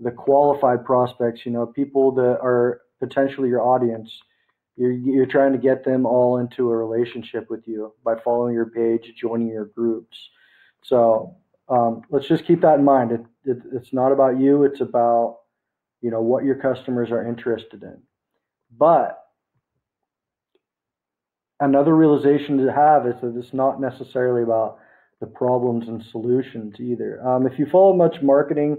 the 0.00 0.10
qualified 0.10 0.84
prospects 0.84 1.46
you 1.46 1.52
know 1.52 1.66
people 1.66 2.12
that 2.12 2.38
are 2.42 2.82
potentially 3.00 3.48
your 3.48 3.62
audience. 3.62 4.10
You're, 4.76 4.92
you're 4.92 5.26
trying 5.26 5.52
to 5.52 5.58
get 5.58 5.84
them 5.84 6.06
all 6.06 6.38
into 6.38 6.70
a 6.70 6.76
relationship 6.76 7.50
with 7.50 7.68
you 7.68 7.92
by 8.02 8.14
following 8.24 8.54
your 8.54 8.70
page 8.70 9.12
joining 9.20 9.48
your 9.48 9.66
groups. 9.66 10.16
So 10.82 11.36
um, 11.68 12.02
let's 12.10 12.28
just 12.28 12.46
keep 12.46 12.60
that 12.62 12.78
in 12.78 12.84
mind. 12.84 13.12
It, 13.12 13.20
it, 13.44 13.58
it's 13.72 13.92
not 13.92 14.12
about 14.12 14.38
you. 14.38 14.64
It's 14.64 14.80
about 14.80 15.38
you 16.00 16.10
know 16.10 16.20
what 16.20 16.44
your 16.44 16.56
customers 16.56 17.10
are 17.10 17.26
interested 17.26 17.82
in. 17.82 17.98
But 18.76 19.18
another 21.60 21.94
realization 21.94 22.58
to 22.58 22.72
have 22.72 23.06
is 23.06 23.14
that 23.22 23.36
it's 23.36 23.54
not 23.54 23.80
necessarily 23.80 24.42
about 24.42 24.78
the 25.20 25.26
problems 25.26 25.86
and 25.86 26.02
solutions 26.10 26.74
either. 26.80 27.24
Um, 27.26 27.46
if 27.46 27.58
you 27.58 27.66
follow 27.70 27.94
much 27.94 28.16
marketing 28.22 28.76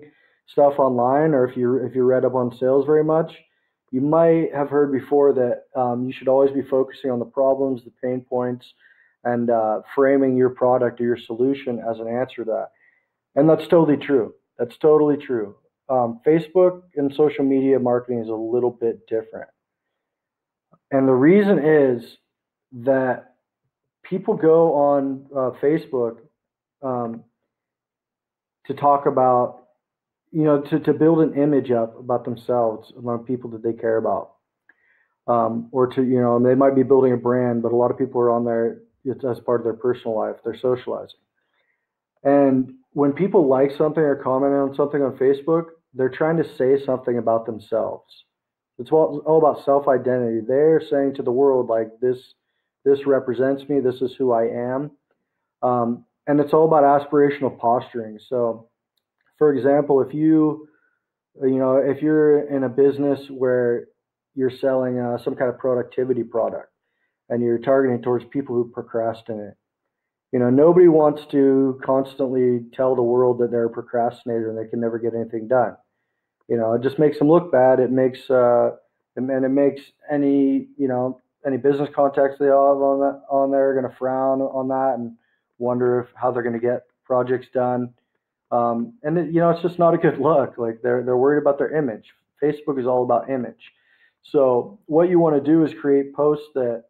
stuff 0.47 0.74
online, 0.77 1.33
or 1.33 1.47
if 1.47 1.56
you 1.56 1.77
if 1.77 1.95
you 1.95 2.03
read 2.03 2.25
up 2.25 2.36
on 2.36 2.56
sales 2.57 2.86
very 2.86 3.03
much, 3.03 3.31
you 3.91 4.01
might 4.01 4.53
have 4.53 4.69
heard 4.69 4.91
before 4.91 5.33
that 5.33 5.63
um, 5.79 6.06
you 6.06 6.12
should 6.12 6.27
always 6.27 6.51
be 6.51 6.62
focusing 6.62 7.12
on 7.12 7.19
the 7.19 7.25
problems, 7.25 7.83
the 7.86 7.91
pain 8.01 8.25
points, 8.27 8.65
and 9.24 9.50
uh, 9.50 9.81
framing 9.96 10.36
your 10.36 10.50
product 10.50 11.00
or 11.00 11.06
your 11.06 11.18
solution 11.18 11.80
as 11.80 12.00
an 12.00 12.08
answer 12.08 12.44
to 12.44 12.52
that. 12.52 12.68
And 13.36 13.50
that's 13.50 13.68
totally 13.68 13.98
true. 13.98 14.34
That's 14.58 14.78
totally 14.78 15.18
true. 15.18 15.56
Um, 15.90 16.20
Facebook 16.25 16.84
and 16.96 17.13
social 17.13 17.44
media 17.44 17.80
marketing 17.80 18.20
is 18.20 18.30
a 18.30 18.36
little 18.36 18.72
bit 18.72 19.08
different. 19.08 19.50
And 20.92 21.08
the 21.08 21.13
reason 21.13 21.60
is 21.60 22.18
that 22.84 23.36
people 24.03 24.36
go 24.36 24.74
on 24.75 25.25
uh, 25.32 25.51
Facebook 25.62 26.18
um, 26.82 27.24
to 28.68 28.74
talk 28.74 29.06
about, 29.06 29.63
you 30.32 30.44
know, 30.44 30.62
to, 30.62 30.80
to 30.80 30.94
build 30.94 31.20
an 31.20 31.34
image 31.42 31.72
up 31.72 32.00
about 32.00 32.25
themselves 32.25 32.94
among 32.98 33.25
people 33.25 33.50
that 33.51 33.63
they 33.63 33.74
care 33.74 33.98
about. 33.98 34.32
Um, 35.25 35.70
or 35.72 35.88
to, 35.88 36.03
you 36.03 36.20
know, 36.20 36.38
they 36.42 36.53
might 36.53 36.75
be 36.75 36.84
building 36.84 37.13
a 37.13 37.18
brand, 37.18 37.62
but 37.63 37.72
a 37.72 37.75
lot 37.75 37.92
of 37.92 37.98
people 37.98 38.20
are 38.20 38.32
on 38.32 38.44
there 38.44 38.80
as 39.05 39.39
part 39.39 39.62
of 39.62 39.65
their 39.65 39.74
personal 39.74 40.17
life. 40.17 40.38
They're 40.43 40.57
socializing. 40.57 41.19
And 42.24 42.75
when 42.91 43.13
people 43.13 43.48
like 43.48 43.72
something 43.72 44.03
or 44.03 44.15
comment 44.15 44.53
on 44.53 44.75
something 44.75 45.01
on 45.01 45.17
Facebook, 45.17 45.65
they're 45.93 46.10
trying 46.10 46.38
to 46.38 46.55
say 46.57 46.83
something 46.83 47.17
about 47.17 47.45
themselves. 47.45 48.25
It's 48.79 48.91
all, 48.91 49.22
all 49.25 49.38
about 49.38 49.63
self 49.65 49.88
identity. 49.88 50.39
They're 50.48 50.81
saying 50.89 51.15
to 51.15 51.24
the 51.24 51.31
world, 51.31 51.67
like, 51.67 51.89
this, 52.01 52.17
this 52.86 53.05
represents 53.05 53.67
me, 53.69 53.79
this 53.79 54.01
is 54.01 54.15
who 54.17 54.31
I 54.31 54.45
am. 54.45 54.91
Um, 55.62 56.05
and 56.25 56.39
it's 56.39 56.53
all 56.53 56.65
about 56.65 56.83
aspirational 56.83 57.57
posturing. 57.57 58.19
So, 58.27 58.69
for 59.38 59.53
example, 59.53 60.01
if 60.01 60.13
you, 60.13 60.67
you 61.41 61.57
know, 61.57 61.77
if 61.77 62.01
you're 62.01 62.48
in 62.48 62.63
a 62.63 62.69
business 62.69 63.27
where 63.29 63.88
you're 64.36 64.50
selling 64.50 65.00
uh, 65.00 65.17
some 65.17 65.36
kind 65.36 65.50
of 65.50 65.60
productivity 65.60 66.24
product 66.24 66.73
and 67.34 67.42
you're 67.42 67.58
targeting 67.58 68.00
towards 68.00 68.24
people 68.25 68.56
who 68.56 68.70
procrastinate, 68.70 69.56
you 70.32 70.38
know, 70.38 70.52
nobody 70.52 70.88
wants 70.88 71.25
to 71.32 71.82
constantly 71.84 72.62
tell 72.74 72.96
the 72.96 73.02
world 73.02 73.40
that 73.40 73.50
they're 73.50 73.66
a 73.66 73.70
procrastinator 73.72 74.52
and 74.52 74.58
they 74.58 74.70
can 74.70 74.80
never 74.80 75.00
get 75.00 75.16
anything 75.16 75.48
done. 75.48 75.75
You 76.48 76.58
know, 76.58 76.74
it 76.74 76.84
just 76.84 77.00
makes 77.00 77.18
them 77.18 77.30
look 77.30 77.52
bad. 77.52 77.80
It 77.80 77.90
makes, 77.90 78.30
uh, 78.30 78.72
and 79.16 79.32
it 79.32 79.50
makes 79.50 79.82
any, 80.12 80.68
you 80.78 80.88
know, 80.88 81.22
any 81.44 81.58
business 81.58 81.90
contacts 81.96 82.38
they 82.38 82.46
have 82.46 82.54
on 82.54 83.00
that 83.00 83.22
on 83.30 83.50
there 83.50 83.74
going 83.74 83.92
to 83.92 83.98
frown 83.98 84.42
on 84.42 84.68
that 84.68 84.96
and 85.00 85.13
wonder 85.58 86.02
if 86.02 86.08
how 86.13 86.32
they're 86.32 86.44
going 86.44 86.54
to 86.54 86.60
get 86.60 86.84
projects 87.04 87.48
done. 87.52 87.96
Um, 88.52 88.94
and 89.02 89.18
it, 89.18 89.34
you 89.34 89.40
know, 89.40 89.50
it's 89.50 89.63
just 89.63 89.80
not 89.80 89.96
a 89.96 89.98
good 89.98 90.20
look. 90.20 90.60
Like 90.60 90.82
they're 90.84 91.04
they're 91.04 91.18
worried 91.18 91.42
about 91.42 91.58
their 91.58 91.75
image. 91.75 92.06
Facebook 92.44 92.80
is 92.80 92.86
all 92.86 93.04
about 93.04 93.32
image. 93.32 93.72
So 94.22 94.80
what 94.86 95.10
you 95.10 95.20
want 95.20 95.36
to 95.36 95.52
do 95.52 95.66
is 95.66 95.74
create 95.82 96.13
posts 96.13 96.46
that 96.54 96.84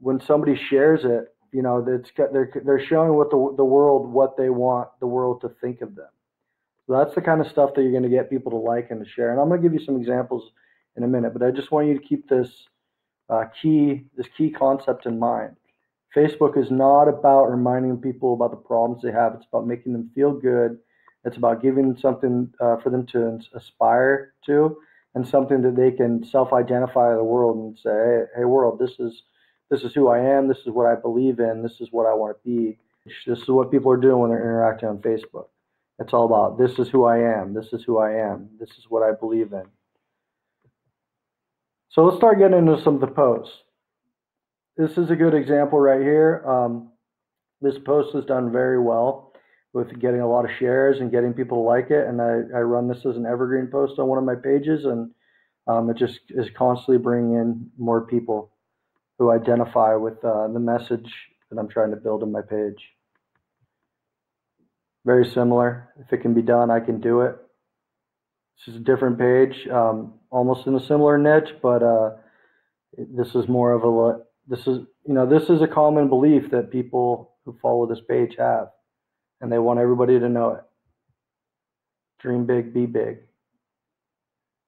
when 0.00 0.20
somebody 0.20 0.56
shares 0.56 1.04
it, 1.04 1.34
you 1.52 1.62
know, 1.62 1.84
they're 1.84 2.50
they're 2.64 2.84
showing 2.86 3.14
what 3.14 3.30
the 3.30 3.54
the 3.56 3.64
world 3.64 4.12
what 4.12 4.36
they 4.36 4.50
want 4.50 4.88
the 5.00 5.06
world 5.06 5.40
to 5.42 5.50
think 5.60 5.80
of 5.80 5.94
them. 5.94 6.08
So 6.86 6.98
that's 6.98 7.14
the 7.14 7.20
kind 7.20 7.40
of 7.40 7.48
stuff 7.48 7.74
that 7.74 7.82
you're 7.82 7.92
going 7.92 8.02
to 8.02 8.08
get 8.08 8.30
people 8.30 8.50
to 8.50 8.56
like 8.56 8.90
and 8.90 9.04
to 9.04 9.10
share. 9.10 9.30
And 9.30 9.40
I'm 9.40 9.48
going 9.48 9.62
to 9.62 9.68
give 9.68 9.78
you 9.78 9.84
some 9.84 9.96
examples 9.96 10.50
in 10.96 11.04
a 11.04 11.08
minute, 11.08 11.32
but 11.32 11.42
I 11.42 11.50
just 11.50 11.70
want 11.70 11.86
you 11.86 11.94
to 11.94 12.04
keep 12.04 12.28
this 12.28 12.48
uh, 13.28 13.44
key 13.60 14.04
this 14.16 14.26
key 14.36 14.50
concept 14.50 15.06
in 15.06 15.18
mind. 15.18 15.56
Facebook 16.16 16.58
is 16.58 16.70
not 16.70 17.04
about 17.04 17.44
reminding 17.44 17.98
people 17.98 18.34
about 18.34 18.50
the 18.50 18.56
problems 18.56 19.02
they 19.02 19.12
have. 19.12 19.34
It's 19.34 19.46
about 19.52 19.66
making 19.66 19.92
them 19.92 20.10
feel 20.14 20.32
good. 20.32 20.78
It's 21.24 21.36
about 21.36 21.62
giving 21.62 21.96
something 21.96 22.52
uh, 22.60 22.78
for 22.78 22.90
them 22.90 23.06
to 23.08 23.38
aspire 23.54 24.34
to, 24.46 24.78
and 25.14 25.26
something 25.26 25.62
that 25.62 25.76
they 25.76 25.92
can 25.92 26.24
self-identify 26.24 27.14
the 27.14 27.22
world 27.22 27.56
and 27.56 27.78
say, 27.78 27.90
"Hey, 27.90 28.22
hey, 28.38 28.44
world, 28.44 28.78
this 28.78 28.98
is 28.98 29.22
this 29.70 29.82
is 29.82 29.94
who 29.94 30.08
I 30.08 30.18
am. 30.18 30.48
This 30.48 30.58
is 30.58 30.68
what 30.68 30.86
I 30.86 30.96
believe 30.96 31.38
in. 31.38 31.62
This 31.62 31.80
is 31.80 31.88
what 31.90 32.06
I 32.06 32.14
want 32.14 32.36
to 32.36 32.48
be. 32.48 32.78
This 33.26 33.40
is 33.40 33.48
what 33.48 33.70
people 33.70 33.90
are 33.92 33.96
doing 33.96 34.18
when 34.18 34.30
they're 34.30 34.40
interacting 34.40 34.88
on 34.88 34.98
Facebook. 34.98 35.46
It's 35.98 36.12
all 36.12 36.26
about 36.26 36.58
this 36.58 36.78
is 36.78 36.88
who 36.88 37.04
I 37.04 37.18
am. 37.18 37.54
This 37.54 37.72
is 37.72 37.84
who 37.84 37.98
I 37.98 38.12
am. 38.12 38.48
This 38.58 38.70
is 38.70 38.86
what 38.88 39.02
I 39.02 39.12
believe 39.12 39.52
in. 39.52 39.64
So 41.90 42.04
let's 42.04 42.16
start 42.16 42.38
getting 42.38 42.58
into 42.58 42.80
some 42.82 42.94
of 42.94 43.00
the 43.00 43.08
posts. 43.08 43.54
This 44.76 44.96
is 44.96 45.10
a 45.10 45.16
good 45.16 45.34
example 45.34 45.78
right 45.78 46.00
here. 46.00 46.42
Um, 46.46 46.90
this 47.60 47.78
post 47.78 48.14
has 48.14 48.24
done 48.24 48.50
very 48.50 48.80
well 48.80 49.32
with 49.72 50.00
getting 50.00 50.20
a 50.20 50.28
lot 50.28 50.44
of 50.44 50.50
shares 50.58 51.00
and 51.00 51.10
getting 51.10 51.34
people 51.34 51.58
to 51.58 51.62
like 51.62 51.90
it. 51.90 52.06
And 52.06 52.20
I, 52.20 52.58
I 52.58 52.60
run 52.62 52.88
this 52.88 53.04
as 53.04 53.16
an 53.16 53.26
evergreen 53.26 53.68
post 53.68 53.98
on 53.98 54.08
one 54.08 54.18
of 54.18 54.24
my 54.24 54.34
pages, 54.34 54.84
and 54.84 55.10
um, 55.66 55.90
it 55.90 55.96
just 55.96 56.20
is 56.30 56.48
constantly 56.56 56.98
bringing 56.98 57.34
in 57.34 57.70
more 57.78 58.06
people 58.06 58.50
who 59.20 59.30
identify 59.30 59.94
with 59.94 60.24
uh, 60.24 60.48
the 60.48 60.58
message 60.58 61.12
that 61.50 61.58
I'm 61.58 61.68
trying 61.68 61.90
to 61.90 61.96
build 61.96 62.22
in 62.22 62.32
my 62.32 62.40
page. 62.40 62.82
Very 65.04 65.26
similar. 65.26 65.90
If 66.00 66.10
it 66.10 66.22
can 66.22 66.32
be 66.32 66.40
done, 66.40 66.70
I 66.70 66.80
can 66.80 67.02
do 67.02 67.20
it. 67.20 67.36
This 68.56 68.74
is 68.74 68.80
a 68.80 68.84
different 68.84 69.18
page, 69.18 69.68
um, 69.70 70.14
almost 70.30 70.66
in 70.66 70.74
a 70.74 70.86
similar 70.86 71.18
niche, 71.18 71.54
but 71.62 71.82
uh, 71.82 72.10
this 72.96 73.34
is 73.34 73.46
more 73.46 73.72
of 73.72 73.84
a 73.84 74.20
this 74.48 74.60
is 74.60 74.78
you 75.06 75.14
know 75.14 75.26
this 75.26 75.50
is 75.50 75.60
a 75.60 75.68
common 75.68 76.08
belief 76.08 76.50
that 76.50 76.70
people 76.70 77.34
who 77.44 77.58
follow 77.60 77.86
this 77.86 78.00
page 78.08 78.36
have, 78.38 78.68
and 79.42 79.52
they 79.52 79.58
want 79.58 79.80
everybody 79.80 80.18
to 80.18 80.28
know 80.30 80.50
it. 80.52 80.62
Dream 82.20 82.46
big, 82.46 82.72
be 82.72 82.86
big. 82.86 83.18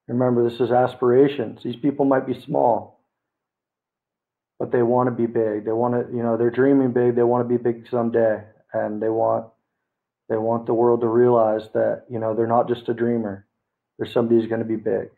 Remember, 0.09 0.49
this 0.49 0.61
is 0.61 0.71
aspirations. 0.71 1.62
These 1.62 1.76
people 1.76 2.04
might 2.04 2.26
be 2.26 2.38
small, 2.38 3.01
but 4.62 4.71
they 4.71 4.85
want 4.85 5.09
to 5.09 5.11
be 5.11 5.26
big. 5.26 5.64
They 5.64 5.73
want 5.73 5.95
to, 5.95 6.16
you 6.16 6.23
know, 6.23 6.37
they're 6.37 6.49
dreaming 6.49 6.92
big. 6.92 7.16
They 7.16 7.25
want 7.25 7.42
to 7.42 7.52
be 7.52 7.61
big 7.61 7.88
someday, 7.90 8.45
and 8.73 9.02
they 9.02 9.09
want 9.09 9.47
they 10.28 10.37
want 10.37 10.66
the 10.66 10.73
world 10.73 11.00
to 11.00 11.09
realize 11.09 11.62
that 11.75 12.04
you 12.09 12.21
know 12.21 12.33
they're 12.33 12.47
not 12.47 12.69
just 12.69 12.88
a 12.88 12.95
dreamer. 12.95 13.45
They're 13.99 14.07
somebody 14.07 14.38
who's 14.38 14.49
going 14.49 14.61
to 14.61 14.64
be 14.64 14.76
big. 14.76 15.11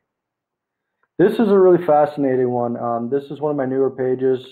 This 1.19 1.35
is 1.35 1.51
a 1.51 1.59
really 1.59 1.85
fascinating 1.85 2.49
one. 2.49 2.79
Um, 2.79 3.11
this 3.11 3.25
is 3.25 3.39
one 3.39 3.51
of 3.51 3.57
my 3.59 3.67
newer 3.67 3.91
pages, 3.91 4.47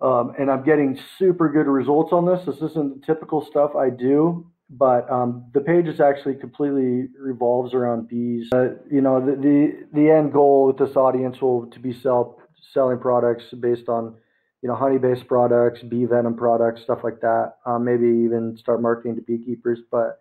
um, 0.00 0.34
and 0.38 0.48
I'm 0.48 0.62
getting 0.62 0.96
super 1.18 1.50
good 1.50 1.66
results 1.66 2.12
on 2.12 2.26
this. 2.26 2.46
This 2.46 2.70
isn't 2.70 3.00
the 3.00 3.06
typical 3.12 3.44
stuff 3.44 3.74
I 3.74 3.90
do, 3.90 4.46
but 4.70 5.10
um, 5.10 5.46
the 5.52 5.62
page 5.62 5.88
is 5.88 5.98
actually 5.98 6.36
completely 6.36 7.08
revolves 7.18 7.74
around 7.74 8.06
bees. 8.06 8.50
Uh, 8.54 8.76
you 8.88 9.00
know, 9.00 9.18
the, 9.18 9.32
the 9.32 9.86
the 9.92 10.10
end 10.12 10.32
goal 10.32 10.68
with 10.68 10.78
this 10.78 10.94
audience 10.94 11.40
will 11.40 11.66
to 11.72 11.80
be 11.80 11.92
sell 11.92 12.38
selling 12.72 12.98
products 12.98 13.44
based 13.60 13.88
on, 13.88 14.16
you 14.62 14.68
know, 14.68 14.74
honey-based 14.74 15.26
products, 15.26 15.82
bee 15.82 16.04
venom 16.04 16.36
products, 16.36 16.82
stuff 16.82 17.00
like 17.04 17.20
that. 17.20 17.54
Um, 17.66 17.84
maybe 17.84 18.06
even 18.06 18.56
start 18.56 18.82
marketing 18.82 19.16
to 19.16 19.22
beekeepers. 19.22 19.80
But 19.90 20.18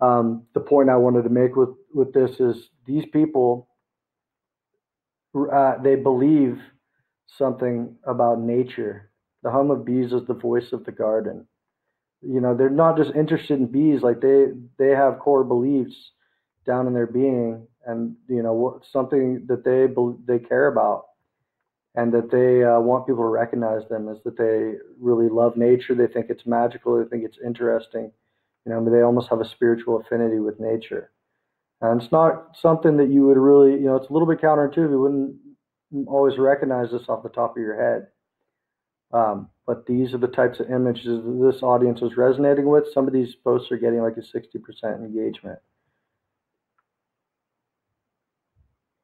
um, 0.00 0.44
the 0.54 0.60
point 0.60 0.90
I 0.90 0.96
wanted 0.96 1.22
to 1.24 1.30
make 1.30 1.56
with 1.56 1.70
with 1.92 2.12
this 2.12 2.40
is 2.40 2.70
these 2.86 3.04
people, 3.12 3.68
uh, 5.52 5.78
they 5.82 5.96
believe 5.96 6.60
something 7.26 7.96
about 8.06 8.40
nature. 8.40 9.10
The 9.42 9.50
hum 9.50 9.70
of 9.70 9.84
bees 9.84 10.12
is 10.12 10.26
the 10.26 10.34
voice 10.34 10.72
of 10.72 10.84
the 10.84 10.92
garden. 10.92 11.46
You 12.22 12.40
know, 12.40 12.56
they're 12.56 12.70
not 12.70 12.96
just 12.96 13.14
interested 13.14 13.58
in 13.58 13.66
bees; 13.66 14.02
like 14.02 14.20
they 14.20 14.46
they 14.78 14.90
have 14.90 15.18
core 15.18 15.44
beliefs 15.44 16.12
down 16.66 16.86
in 16.86 16.94
their 16.94 17.06
being, 17.06 17.66
and 17.86 18.16
you 18.28 18.42
know, 18.42 18.80
something 18.92 19.44
that 19.46 19.64
they 19.64 19.88
they 20.26 20.38
care 20.44 20.68
about 20.68 21.06
and 21.94 22.12
that 22.12 22.30
they 22.30 22.64
uh, 22.64 22.80
want 22.80 23.06
people 23.06 23.22
to 23.22 23.28
recognize 23.28 23.88
them 23.88 24.08
is 24.08 24.18
that 24.24 24.36
they 24.36 24.78
really 25.00 25.28
love 25.28 25.56
nature. 25.56 25.94
They 25.94 26.08
think 26.08 26.26
it's 26.28 26.46
magical. 26.46 26.98
They 26.98 27.08
think 27.08 27.24
it's 27.24 27.38
interesting. 27.44 28.10
You 28.66 28.72
know, 28.72 28.90
they 28.90 29.02
almost 29.02 29.30
have 29.30 29.40
a 29.40 29.48
spiritual 29.48 30.00
affinity 30.00 30.40
with 30.40 30.58
nature. 30.58 31.10
And 31.80 32.00
it's 32.00 32.10
not 32.10 32.56
something 32.60 32.96
that 32.96 33.10
you 33.10 33.26
would 33.26 33.36
really, 33.36 33.72
you 33.72 33.86
know, 33.86 33.96
it's 33.96 34.08
a 34.08 34.12
little 34.12 34.26
bit 34.26 34.40
counterintuitive. 34.40 34.90
You 34.90 35.00
wouldn't 35.00 35.36
always 36.08 36.38
recognize 36.38 36.90
this 36.90 37.08
off 37.08 37.22
the 37.22 37.28
top 37.28 37.56
of 37.56 37.62
your 37.62 37.80
head. 37.80 38.08
Um, 39.12 39.48
but 39.66 39.86
these 39.86 40.12
are 40.14 40.18
the 40.18 40.26
types 40.26 40.60
of 40.60 40.70
images 40.70 41.22
that 41.22 41.50
this 41.52 41.62
audience 41.62 42.02
is 42.02 42.16
resonating 42.16 42.66
with. 42.66 42.84
Some 42.92 43.06
of 43.06 43.12
these 43.12 43.34
posts 43.36 43.70
are 43.70 43.76
getting 43.76 44.00
like 44.00 44.16
a 44.16 44.20
60% 44.20 44.96
engagement. 44.96 45.58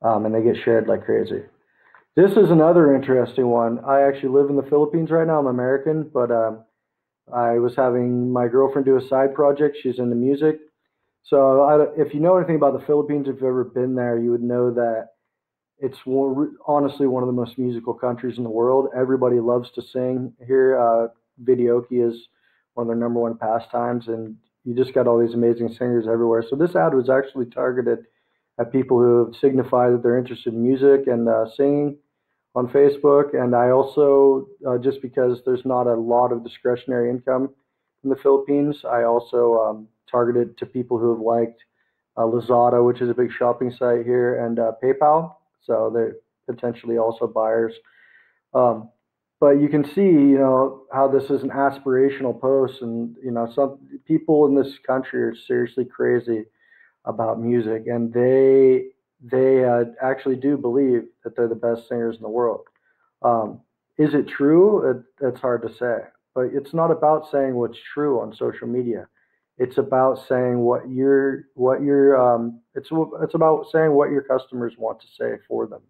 Um, 0.02 0.26
and 0.26 0.34
they 0.34 0.42
get 0.42 0.56
shared 0.64 0.88
like 0.88 1.04
crazy. 1.04 1.42
This 2.16 2.32
is 2.32 2.50
another 2.50 2.94
interesting 2.96 3.46
one. 3.46 3.78
I 3.84 4.02
actually 4.02 4.30
live 4.30 4.50
in 4.50 4.56
the 4.56 4.64
Philippines 4.64 5.10
right 5.12 5.26
now. 5.26 5.38
I'm 5.38 5.46
American, 5.46 6.10
but 6.12 6.32
um, 6.32 6.64
I 7.32 7.58
was 7.58 7.76
having 7.76 8.32
my 8.32 8.48
girlfriend 8.48 8.84
do 8.84 8.96
a 8.96 9.08
side 9.08 9.32
project. 9.32 9.76
She's 9.80 10.00
into 10.00 10.16
music. 10.16 10.58
So 11.22 11.62
I, 11.62 12.00
if 12.00 12.12
you 12.12 12.18
know 12.18 12.36
anything 12.36 12.56
about 12.56 12.72
the 12.76 12.84
Philippines, 12.84 13.28
if 13.28 13.36
you've 13.36 13.44
ever 13.44 13.62
been 13.62 13.94
there, 13.94 14.18
you 14.18 14.32
would 14.32 14.42
know 14.42 14.74
that 14.74 15.10
it's 15.78 15.98
honestly 16.66 17.06
one 17.06 17.22
of 17.22 17.28
the 17.28 17.32
most 17.32 17.58
musical 17.58 17.94
countries 17.94 18.38
in 18.38 18.44
the 18.44 18.50
world. 18.50 18.88
Everybody 18.94 19.38
loves 19.38 19.70
to 19.72 19.82
sing 19.82 20.32
here. 20.44 20.80
Uh, 20.80 21.08
videoke 21.44 21.86
is 21.92 22.26
one 22.74 22.84
of 22.84 22.88
their 22.88 22.96
number 22.96 23.20
one 23.20 23.38
pastimes, 23.38 24.08
and 24.08 24.34
you 24.64 24.74
just 24.74 24.94
got 24.94 25.06
all 25.06 25.24
these 25.24 25.34
amazing 25.34 25.68
singers 25.68 26.08
everywhere. 26.08 26.42
So 26.50 26.56
this 26.56 26.74
ad 26.74 26.92
was 26.92 27.08
actually 27.08 27.46
targeted 27.46 28.00
at 28.58 28.72
people 28.72 28.98
who 28.98 29.24
have 29.24 29.34
signified 29.36 29.92
that 29.92 30.02
they're 30.02 30.18
interested 30.18 30.52
in 30.52 30.62
music 30.62 31.06
and 31.06 31.28
uh, 31.28 31.46
singing 31.56 31.96
on 32.54 32.68
Facebook. 32.68 33.34
And 33.34 33.54
I 33.54 33.70
also, 33.70 34.46
uh, 34.66 34.78
just 34.78 35.00
because 35.02 35.40
there's 35.44 35.64
not 35.64 35.86
a 35.86 35.94
lot 35.94 36.32
of 36.32 36.44
discretionary 36.44 37.10
income 37.10 37.50
in 38.04 38.10
the 38.10 38.16
Philippines, 38.16 38.84
I 38.84 39.04
also 39.04 39.58
um, 39.58 39.88
targeted 40.10 40.58
to 40.58 40.66
people 40.66 40.98
who 40.98 41.10
have 41.10 41.20
liked 41.20 41.62
uh, 42.16 42.22
Lazada, 42.22 42.84
which 42.84 43.00
is 43.00 43.08
a 43.08 43.14
big 43.14 43.30
shopping 43.32 43.70
site 43.70 44.04
here, 44.04 44.44
and 44.44 44.58
uh, 44.58 44.72
PayPal. 44.82 45.34
So 45.62 45.90
they're 45.92 46.16
potentially 46.46 46.98
also 46.98 47.26
buyers. 47.26 47.74
Um, 48.54 48.90
but 49.38 49.60
you 49.60 49.68
can 49.68 49.84
see, 49.84 50.02
you 50.02 50.38
know, 50.38 50.82
how 50.92 51.08
this 51.08 51.30
is 51.30 51.42
an 51.42 51.50
aspirational 51.50 52.38
post, 52.38 52.82
and 52.82 53.16
you 53.22 53.30
know, 53.30 53.50
some 53.54 53.78
people 54.06 54.46
in 54.46 54.54
this 54.54 54.78
country 54.86 55.22
are 55.22 55.34
seriously 55.34 55.84
crazy 55.84 56.44
about 57.04 57.40
music, 57.40 57.84
and 57.86 58.12
they 58.12 58.86
they 59.22 59.64
uh, 59.64 59.84
actually 60.02 60.36
do 60.36 60.56
believe 60.56 61.02
that 61.24 61.36
they're 61.36 61.48
the 61.48 61.54
best 61.54 61.88
singers 61.88 62.16
in 62.16 62.22
the 62.22 62.28
world. 62.28 62.62
Um, 63.22 63.60
is 63.98 64.14
it 64.14 64.26
true? 64.28 64.90
It, 64.90 65.26
it's 65.26 65.40
hard 65.40 65.62
to 65.62 65.74
say, 65.74 65.98
but 66.34 66.46
it's 66.52 66.72
not 66.72 66.90
about 66.90 67.30
saying 67.30 67.54
what's 67.54 67.78
true 67.92 68.20
on 68.20 68.34
social 68.34 68.66
media. 68.66 69.08
It's 69.58 69.76
about 69.76 70.26
saying 70.26 70.60
what 70.60 70.88
your 70.88 71.44
what 71.54 71.82
your 71.82 72.16
um, 72.16 72.60
it's 72.74 72.88
it's 73.22 73.34
about 73.34 73.66
saying 73.70 73.92
what 73.92 74.10
your 74.10 74.22
customers 74.22 74.74
want 74.78 75.00
to 75.00 75.06
say 75.18 75.36
for 75.46 75.66
them. 75.66 75.82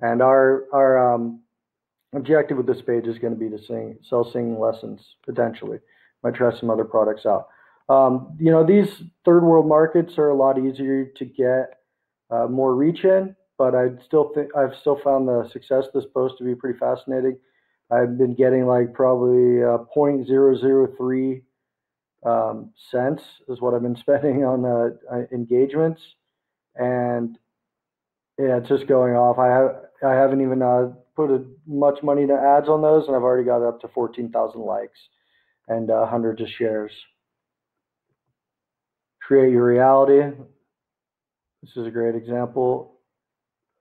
And 0.00 0.22
our 0.22 0.64
our 0.72 1.14
um, 1.14 1.40
objective 2.14 2.56
with 2.56 2.66
this 2.66 2.82
page 2.82 3.06
is 3.06 3.18
going 3.18 3.32
to 3.32 3.38
be 3.38 3.48
to 3.48 3.62
sing 3.62 3.96
sell 4.02 4.24
singing 4.24 4.58
lessons 4.58 5.14
potentially. 5.24 5.78
Might 6.24 6.34
try 6.34 6.58
some 6.58 6.68
other 6.68 6.84
products 6.84 7.26
out. 7.26 7.46
Um, 7.90 8.36
you 8.38 8.52
know, 8.52 8.64
these 8.64 8.86
third 9.24 9.42
world 9.42 9.66
markets 9.66 10.16
are 10.16 10.28
a 10.28 10.36
lot 10.36 10.58
easier 10.58 11.06
to 11.16 11.24
get 11.24 11.80
uh, 12.30 12.46
more 12.46 12.76
reach 12.76 13.04
in, 13.04 13.34
but 13.58 13.74
I 13.74 13.88
still 14.06 14.30
think 14.32 14.54
I've 14.56 14.76
still 14.80 15.00
found 15.02 15.26
the 15.26 15.50
success 15.52 15.86
of 15.86 15.92
this 15.92 16.10
post 16.14 16.38
to 16.38 16.44
be 16.44 16.54
pretty 16.54 16.78
fascinating. 16.78 17.36
I've 17.90 18.16
been 18.16 18.36
getting 18.36 18.66
like 18.66 18.94
probably 18.94 19.64
uh, 19.64 19.78
0.003 19.96 21.42
um, 22.24 22.70
cents 22.92 23.22
is 23.48 23.60
what 23.60 23.74
I've 23.74 23.82
been 23.82 23.96
spending 24.00 24.44
on 24.44 24.64
uh, 24.64 24.90
uh, 25.12 25.22
engagements, 25.32 26.00
and 26.76 27.36
yeah, 28.38 28.58
it's 28.58 28.68
just 28.68 28.86
going 28.86 29.14
off. 29.14 29.36
I 29.40 29.48
have 29.48 30.12
I 30.12 30.14
haven't 30.14 30.42
even 30.42 30.62
uh, 30.62 30.92
put 31.16 31.32
a, 31.32 31.44
much 31.66 32.04
money 32.04 32.24
to 32.28 32.34
ads 32.34 32.68
on 32.68 32.82
those, 32.82 33.08
and 33.08 33.16
I've 33.16 33.22
already 33.24 33.44
got 33.44 33.66
up 33.66 33.80
to 33.80 33.88
14,000 33.88 34.60
likes 34.60 34.98
and 35.66 35.90
uh, 35.90 36.06
hundreds 36.06 36.40
of 36.40 36.48
shares 36.48 36.92
create 39.30 39.52
your 39.52 39.64
reality. 39.64 40.36
This 41.62 41.76
is 41.76 41.86
a 41.86 41.90
great 41.92 42.16
example. 42.16 42.98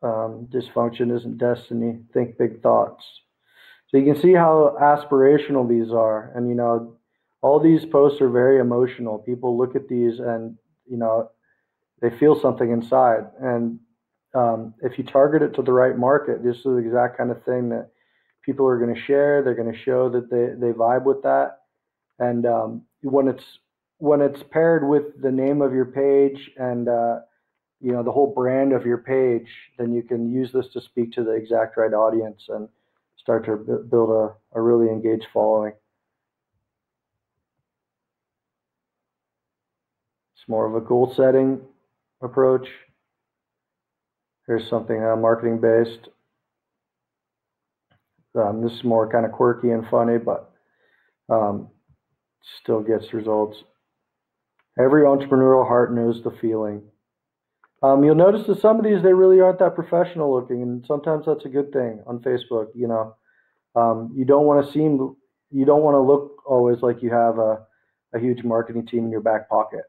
Um, 0.03 0.47
dysfunction 0.53 1.11
isn't 1.17 1.39
destiny. 1.39 2.01
Think 2.13 2.37
big 2.37 2.61
thoughts. 2.61 3.03
So 3.87 3.97
you 3.97 4.13
can 4.13 4.21
see 4.21 4.33
how 4.33 4.77
aspirational 4.79 5.67
these 5.67 5.91
are. 5.91 6.31
And, 6.35 6.47
you 6.47 6.53
know, 6.53 6.97
all 7.41 7.59
these 7.59 7.83
posts 7.83 8.21
are 8.21 8.29
very 8.29 8.59
emotional. 8.59 9.17
People 9.17 9.57
look 9.57 9.75
at 9.75 9.87
these 9.87 10.19
and, 10.19 10.55
you 10.87 10.97
know, 10.97 11.31
they 11.99 12.11
feel 12.11 12.39
something 12.39 12.69
inside. 12.69 13.25
And 13.41 13.79
um, 14.35 14.75
if 14.83 14.99
you 14.99 15.03
target 15.03 15.41
it 15.41 15.55
to 15.55 15.63
the 15.63 15.73
right 15.73 15.97
market, 15.97 16.43
this 16.43 16.57
is 16.57 16.63
the 16.63 16.77
exact 16.77 17.17
kind 17.17 17.31
of 17.31 17.43
thing 17.43 17.69
that 17.69 17.89
people 18.45 18.67
are 18.67 18.77
going 18.77 18.93
to 18.93 19.01
share. 19.01 19.41
They're 19.41 19.55
going 19.55 19.73
to 19.73 19.83
show 19.83 20.09
that 20.09 20.29
they, 20.29 20.53
they 20.63 20.73
vibe 20.73 21.05
with 21.05 21.23
that. 21.23 21.61
And 22.19 22.45
um, 22.45 22.83
when 23.01 23.27
it's 23.27 23.45
when 23.99 24.21
it's 24.21 24.41
paired 24.49 24.87
with 24.87 25.21
the 25.21 25.31
name 25.31 25.61
of 25.61 25.73
your 25.73 25.85
page 25.85 26.51
and 26.57 26.87
uh, 26.87 27.19
you 27.81 27.91
know 27.91 28.01
the 28.01 28.11
whole 28.11 28.33
brand 28.33 28.73
of 28.73 28.85
your 28.85 28.97
page, 28.97 29.47
then 29.77 29.93
you 29.93 30.01
can 30.01 30.31
use 30.31 30.51
this 30.51 30.67
to 30.73 30.81
speak 30.81 31.11
to 31.13 31.23
the 31.23 31.31
exact 31.31 31.77
right 31.77 31.93
audience 31.93 32.43
and 32.49 32.67
start 33.17 33.45
to 33.45 33.57
build 33.57 34.09
a, 34.09 34.57
a 34.57 34.61
really 34.61 34.87
engaged 34.87 35.27
following. 35.33 35.73
It's 40.35 40.47
more 40.47 40.65
of 40.65 40.81
a 40.81 40.85
goal 40.85 41.13
setting 41.15 41.59
approach. 42.21 42.67
Here's 44.47 44.67
something 44.69 45.03
uh, 45.03 45.17
marketing 45.17 45.59
based. 45.59 46.07
Um, 48.35 48.61
this 48.63 48.71
is 48.71 48.83
more 48.83 49.11
kind 49.11 49.25
of 49.25 49.33
quirky 49.33 49.71
and 49.71 49.85
funny, 49.89 50.17
but 50.17 50.51
um, 51.29 51.67
still 52.61 52.81
gets 52.81 53.13
results. 53.13 53.57
Every 54.79 55.03
entrepreneurial 55.03 55.67
heart 55.67 55.93
knows 55.93 56.24
the 56.24 56.31
feeling. 56.31 56.83
Um, 57.83 58.03
you'll 58.03 58.15
notice 58.15 58.48
that 58.48 58.62
some 58.62 58.77
of 58.77 58.83
these 58.86 59.03
they 59.03 59.13
really 59.13 59.41
aren't 59.41 59.59
that 59.59 59.75
professional 59.75 60.33
looking, 60.33 60.62
and 60.62 60.86
sometimes 60.86 61.25
that's 61.25 61.45
a 61.45 61.50
good 61.50 61.71
thing 61.71 62.01
on 62.07 62.19
Facebook. 62.19 62.67
You 62.74 62.88
know, 62.88 63.15
um, 63.75 64.12
you 64.15 64.25
don't 64.25 64.45
want 64.45 64.65
to 64.65 64.71
seem, 64.71 65.15
you 65.51 65.65
don't 65.65 65.83
want 65.83 65.95
to 65.95 66.01
look 66.01 66.43
always 66.45 66.81
like 66.81 67.01
you 67.01 67.09
have 67.09 67.38
a, 67.39 67.59
a 68.13 68.19
huge 68.19 68.43
marketing 68.43 68.86
team 68.86 69.05
in 69.05 69.12
your 69.12 69.21
back 69.21 69.50
pocket. 69.50 69.83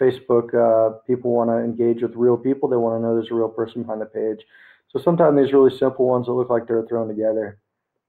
Facebook, 0.00 0.54
uh, 0.54 0.98
people 1.06 1.32
want 1.32 1.50
to 1.50 1.58
engage 1.58 2.02
with 2.02 2.14
real 2.14 2.36
people. 2.36 2.68
They 2.68 2.76
want 2.76 2.98
to 2.98 3.02
know 3.02 3.14
there's 3.14 3.30
a 3.30 3.34
real 3.34 3.48
person 3.48 3.82
behind 3.82 4.00
the 4.00 4.06
page. 4.06 4.44
So 4.90 5.00
sometimes 5.00 5.38
these 5.38 5.52
really 5.52 5.76
simple 5.76 6.06
ones 6.06 6.26
that 6.26 6.32
look 6.32 6.50
like 6.50 6.66
they're 6.66 6.86
thrown 6.86 7.08
together 7.08 7.58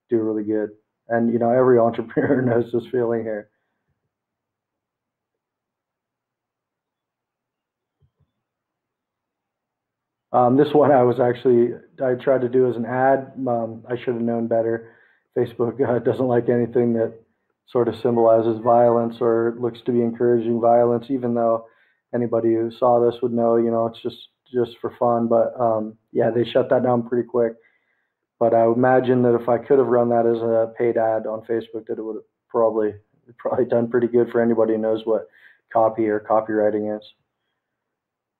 do 0.08 0.18
really 0.18 0.44
good. 0.44 0.70
And 1.08 1.32
you 1.32 1.38
know, 1.38 1.50
every 1.50 1.78
entrepreneur 1.80 2.42
knows 2.42 2.72
this 2.72 2.86
feeling 2.90 3.22
here. 3.22 3.49
Um, 10.32 10.56
this 10.56 10.72
one 10.72 10.92
I 10.92 11.02
was 11.02 11.18
actually 11.18 11.74
I 12.02 12.14
tried 12.14 12.42
to 12.42 12.48
do 12.48 12.68
as 12.68 12.76
an 12.76 12.86
ad. 12.86 13.32
Um, 13.46 13.84
I 13.88 13.96
should 13.96 14.14
have 14.14 14.22
known 14.22 14.46
better. 14.46 14.94
Facebook 15.36 15.80
uh, 15.80 15.98
doesn't 15.98 16.26
like 16.26 16.48
anything 16.48 16.92
that 16.94 17.14
sort 17.66 17.88
of 17.88 17.94
symbolizes 17.96 18.60
violence 18.62 19.16
or 19.20 19.56
looks 19.60 19.80
to 19.86 19.92
be 19.92 20.00
encouraging 20.00 20.60
violence, 20.60 21.06
even 21.08 21.34
though 21.34 21.66
anybody 22.14 22.54
who 22.54 22.70
saw 22.70 23.00
this 23.00 23.20
would 23.22 23.32
know, 23.32 23.56
you 23.56 23.70
know, 23.70 23.86
it's 23.86 24.02
just 24.02 24.28
just 24.52 24.72
for 24.80 24.94
fun. 24.98 25.28
But 25.28 25.58
um, 25.60 25.96
yeah, 26.12 26.30
they 26.30 26.44
shut 26.44 26.70
that 26.70 26.82
down 26.82 27.08
pretty 27.08 27.26
quick. 27.28 27.54
But 28.38 28.54
I 28.54 28.64
imagine 28.64 29.22
that 29.22 29.34
if 29.34 29.48
I 29.48 29.58
could 29.58 29.78
have 29.78 29.86
run 29.86 30.08
that 30.10 30.26
as 30.26 30.40
a 30.40 30.72
paid 30.78 30.96
ad 30.96 31.26
on 31.26 31.42
Facebook, 31.42 31.86
that 31.86 31.98
it 31.98 32.02
would 32.02 32.16
have 32.16 32.24
probably 32.48 32.94
probably 33.38 33.64
done 33.64 33.88
pretty 33.88 34.08
good 34.08 34.30
for 34.30 34.40
anybody 34.40 34.72
who 34.72 34.78
knows 34.78 35.02
what 35.04 35.28
copy 35.72 36.08
or 36.08 36.20
copywriting 36.20 36.96
is. 36.96 37.04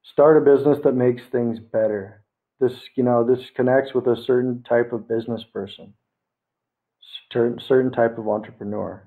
Start 0.02 0.36
a 0.36 0.40
business 0.40 0.78
that 0.84 0.94
makes 0.94 1.22
things 1.30 1.58
better. 1.58 2.24
This, 2.58 2.72
you 2.96 3.02
know, 3.02 3.24
this 3.24 3.46
connects 3.54 3.94
with 3.94 4.06
a 4.06 4.22
certain 4.22 4.62
type 4.62 4.92
of 4.92 5.08
business 5.08 5.44
person, 5.52 5.94
certain 7.32 7.58
certain 7.58 7.90
type 7.90 8.18
of 8.18 8.28
entrepreneur. 8.28 9.02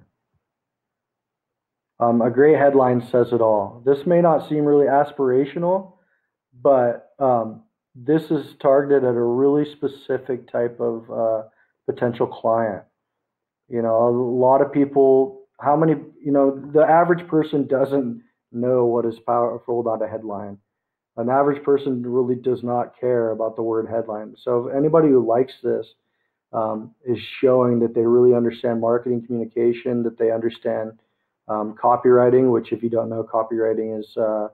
Um, 2.00 2.22
a 2.22 2.32
great 2.32 2.58
headline 2.58 3.08
says 3.12 3.28
it 3.32 3.42
all. 3.42 3.82
This 3.86 4.06
may 4.06 4.22
not 4.22 4.50
seem 4.50 4.66
really 4.66 4.88
aspirational, 4.88 5.94
but 6.62 7.12
um, 7.20 7.64
this 7.96 8.24
is 8.32 8.56
targeted 8.62 9.04
at 9.04 9.16
a 9.16 9.22
really 9.22 9.72
specific 9.72 10.52
type 10.52 10.80
of 10.80 11.10
uh, 11.12 11.44
potential 11.86 12.28
client. 12.28 12.84
You 13.70 13.82
know, 13.82 14.08
a 14.08 14.10
lot 14.10 14.62
of 14.62 14.74
people, 14.74 15.44
how 15.60 15.76
many, 15.76 15.94
you 16.24 16.32
know, 16.32 16.60
the 16.74 16.84
average 16.84 17.28
person 17.28 17.68
doesn't 17.68 18.24
know 18.52 18.86
what 18.86 19.06
is 19.06 19.20
powerful 19.20 19.80
about 19.80 20.04
a 20.04 20.08
headline. 20.08 20.58
An 21.18 21.30
average 21.30 21.64
person 21.64 22.02
really 22.04 22.36
does 22.36 22.64
not 22.64 23.00
care 23.00 23.32
about 23.32 23.56
the 23.56 23.62
word 23.62 23.88
headline. 23.88 24.36
So 24.42 24.68
if 24.68 24.76
anybody 24.76 25.10
who 25.10 25.26
likes 25.26 25.54
this 25.64 25.88
um, 26.52 26.96
is 27.06 27.20
showing 27.40 27.80
that 27.80 27.94
they 27.94 28.02
really 28.02 28.36
understand 28.36 28.82
marketing 28.82 29.26
communication, 29.26 30.04
that 30.04 30.18
they 30.18 30.32
understand 30.32 30.94
um, 31.48 31.76
copywriting, 31.82 32.52
which 32.52 32.72
if 32.72 32.82
you 32.82 32.90
don't 32.90 33.10
know, 33.10 33.24
copywriting 33.24 34.00
is 34.00 34.18
uh, 34.18 34.48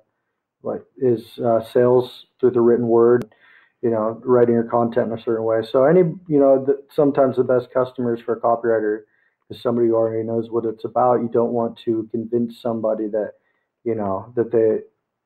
like 0.63 0.81
is 0.97 1.39
uh, 1.39 1.63
sales 1.71 2.25
through 2.39 2.51
the 2.51 2.61
written 2.61 2.87
word. 2.87 3.33
You 3.81 3.91
know, 3.91 4.21
writing 4.25 4.55
your 4.55 4.65
content 4.65 5.11
in 5.11 5.17
a 5.17 5.21
certain 5.21 5.45
way. 5.45 5.61
So 5.71 5.85
any, 5.85 6.01
you 6.27 6.39
know, 6.39 6.65
the, 6.65 6.83
sometimes 6.93 7.37
the 7.37 7.45
best 7.45 7.69
customers 7.73 8.19
for 8.19 8.33
a 8.33 8.41
copywriter 8.41 9.03
is 9.49 9.61
somebody 9.61 9.87
who 9.87 9.95
already 9.95 10.27
knows 10.27 10.49
what 10.51 10.65
it's 10.65 10.83
about. 10.83 11.21
You 11.21 11.29
don't 11.31 11.53
want 11.53 11.79
to 11.85 12.09
convince 12.11 12.61
somebody 12.61 13.07
that, 13.07 13.35
you 13.85 13.95
know, 13.95 14.33
that 14.35 14.51
they 14.51 14.79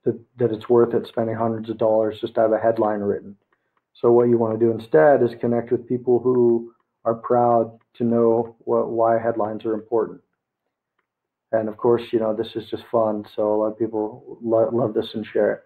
that, 0.03 0.19
that 0.37 0.51
it's 0.51 0.69
worth 0.69 0.93
it 0.93 1.07
spending 1.07 1.35
hundreds 1.35 1.69
of 1.69 1.77
dollars 1.77 2.19
just 2.19 2.35
to 2.35 2.41
have 2.41 2.51
a 2.51 2.59
headline 2.59 2.99
written. 2.99 3.35
So 3.93 4.11
what 4.11 4.29
you 4.29 4.37
want 4.37 4.59
to 4.59 4.65
do 4.65 4.71
instead 4.71 5.23
is 5.23 5.31
connect 5.39 5.71
with 5.71 5.87
people 5.87 6.19
who 6.19 6.73
are 7.05 7.13
proud 7.13 7.79
to 7.95 8.03
know 8.03 8.55
what, 8.59 8.89
why 8.89 9.19
headlines 9.19 9.65
are 9.65 9.73
important. 9.73 10.21
And 11.51 11.69
of 11.69 11.77
course, 11.77 12.01
you 12.11 12.19
know, 12.19 12.35
this 12.35 12.55
is 12.55 12.67
just 12.69 12.83
fun. 12.91 13.25
So 13.35 13.53
a 13.53 13.55
lot 13.55 13.67
of 13.67 13.79
people 13.79 14.39
lo- 14.41 14.69
love 14.73 14.93
this 14.93 15.13
and 15.13 15.25
share 15.25 15.53
it. 15.53 15.61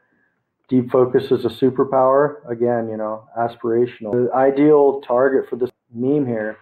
Deep 0.67 0.91
focus 0.91 1.31
is 1.31 1.45
a 1.45 1.49
superpower. 1.49 2.47
Again, 2.49 2.89
you 2.89 2.97
know, 2.97 3.27
aspirational. 3.39 4.11
The 4.11 4.29
ideal 4.35 5.01
target 5.01 5.49
for 5.49 5.55
this 5.55 5.69
meme 5.93 6.27
here 6.27 6.57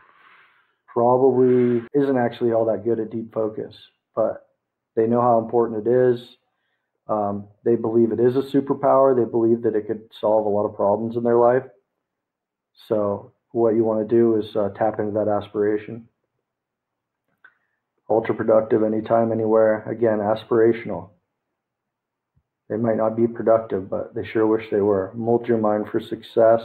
probably 0.88 1.82
isn't 1.96 2.18
actually 2.18 2.54
all 2.54 2.66
that 2.66 2.84
good 2.84 3.00
at 3.00 3.10
deep 3.10 3.34
focus, 3.34 3.76
but 4.16 4.48
they 4.96 5.08
know 5.08 5.22
how 5.22 5.40
important 5.40 5.86
it 5.86 5.90
is. 5.90 6.38
Um, 7.08 7.48
they 7.64 7.76
believe 7.76 8.12
it 8.12 8.20
is 8.20 8.36
a 8.36 8.42
superpower. 8.42 9.16
They 9.16 9.30
believe 9.30 9.62
that 9.64 9.76
it 9.76 9.88
could 9.88 10.10
solve 10.20 10.46
a 10.46 10.50
lot 10.50 10.66
of 10.66 10.76
problems 10.76 11.16
in 11.16 11.24
their 11.24 11.38
life. 11.38 11.64
So 12.88 13.32
what 13.52 13.76
you 13.76 13.84
want 13.84 14.08
to 14.08 14.16
do 14.16 14.38
is 14.38 14.56
uh, 14.56 14.70
tap 14.70 15.00
into 15.00 15.12
that 15.14 15.28
aspiration 15.28 16.08
ultra 18.10 18.36
productive 18.36 18.84
anytime, 18.84 19.32
anywhere. 19.32 19.90
Again, 19.90 20.20
aspirational. 20.20 21.10
They 22.70 22.78
might 22.78 22.98
not 22.98 23.16
be 23.16 23.28
productive, 23.28 23.90
but 23.90 24.16
they 24.16 24.26
sure 24.26 24.48
wish 24.48 24.70
they 24.72 24.82
were. 24.82 25.12
Mold 25.16 25.48
your 25.48 25.58
mind 25.58 25.86
for 25.92 26.00
success. 26.00 26.62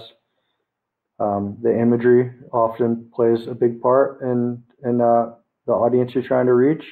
Um, 1.19 1.59
the 1.63 1.79
imagery 1.79 2.33
often 2.53 3.11
plays 3.15 3.47
a 3.47 3.55
big 3.55 3.83
part 3.83 4.23
in 4.23 4.63
in 4.83 5.03
uh, 5.03 5.35
the 5.67 5.73
audience 5.73 6.13
you're 6.15 6.25
trying 6.25 6.47
to 6.47 6.55
reach. 6.55 6.85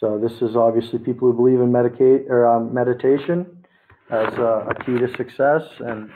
So 0.00 0.18
this 0.18 0.40
is 0.40 0.56
obviously 0.56 0.98
people 0.98 1.30
who 1.30 1.36
believe 1.36 1.60
in 1.60 1.70
medicate 1.70 2.30
or 2.30 2.46
um, 2.46 2.72
meditation 2.72 3.64
as 4.10 4.32
a, 4.38 4.66
a, 4.70 4.74
key 4.82 4.98
to 4.98 5.14
success, 5.14 5.62
and 5.78 6.10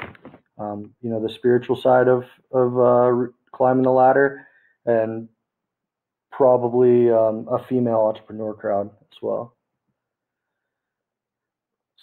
um, 0.59 0.95
you 1.03 1.11
know 1.11 1.21
the 1.21 1.33
spiritual 1.35 1.77
side 1.77 2.09
of 2.09 2.25
of 2.51 2.79
uh, 2.79 3.27
climbing 3.53 3.83
the 3.83 3.91
ladder, 3.91 4.49
and 4.87 5.29
probably 6.33 7.11
um, 7.11 7.47
a 7.53 7.63
female 7.69 8.07
entrepreneur 8.09 8.55
crowd 8.55 8.87
as 8.87 9.19
well. 9.21 9.55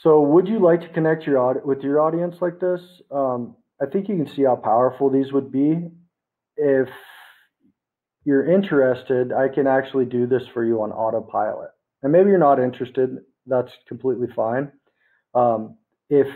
So, 0.03 0.21
would 0.21 0.47
you 0.47 0.59
like 0.59 0.81
to 0.81 0.89
connect 0.89 1.25
your 1.25 1.61
with 1.65 1.81
your 1.81 1.99
audience 1.99 2.35
like 2.41 2.59
this? 2.59 2.81
Um, 3.09 3.55
I 3.81 3.87
think 3.87 4.07
you 4.07 4.17
can 4.17 4.31
see 4.35 4.43
how 4.43 4.55
powerful 4.55 5.09
these 5.09 5.33
would 5.33 5.51
be. 5.51 5.89
If 6.57 6.89
you're 8.23 8.49
interested, 8.49 9.31
I 9.33 9.47
can 9.47 9.67
actually 9.67 10.05
do 10.05 10.27
this 10.27 10.43
for 10.53 10.63
you 10.63 10.81
on 10.81 10.91
autopilot. 10.91 11.69
And 12.03 12.11
maybe 12.11 12.29
you're 12.29 12.39
not 12.39 12.59
interested, 12.59 13.17
that's 13.45 13.71
completely 13.87 14.27
fine. 14.35 14.71
Um, 15.33 15.77
if 16.09 16.27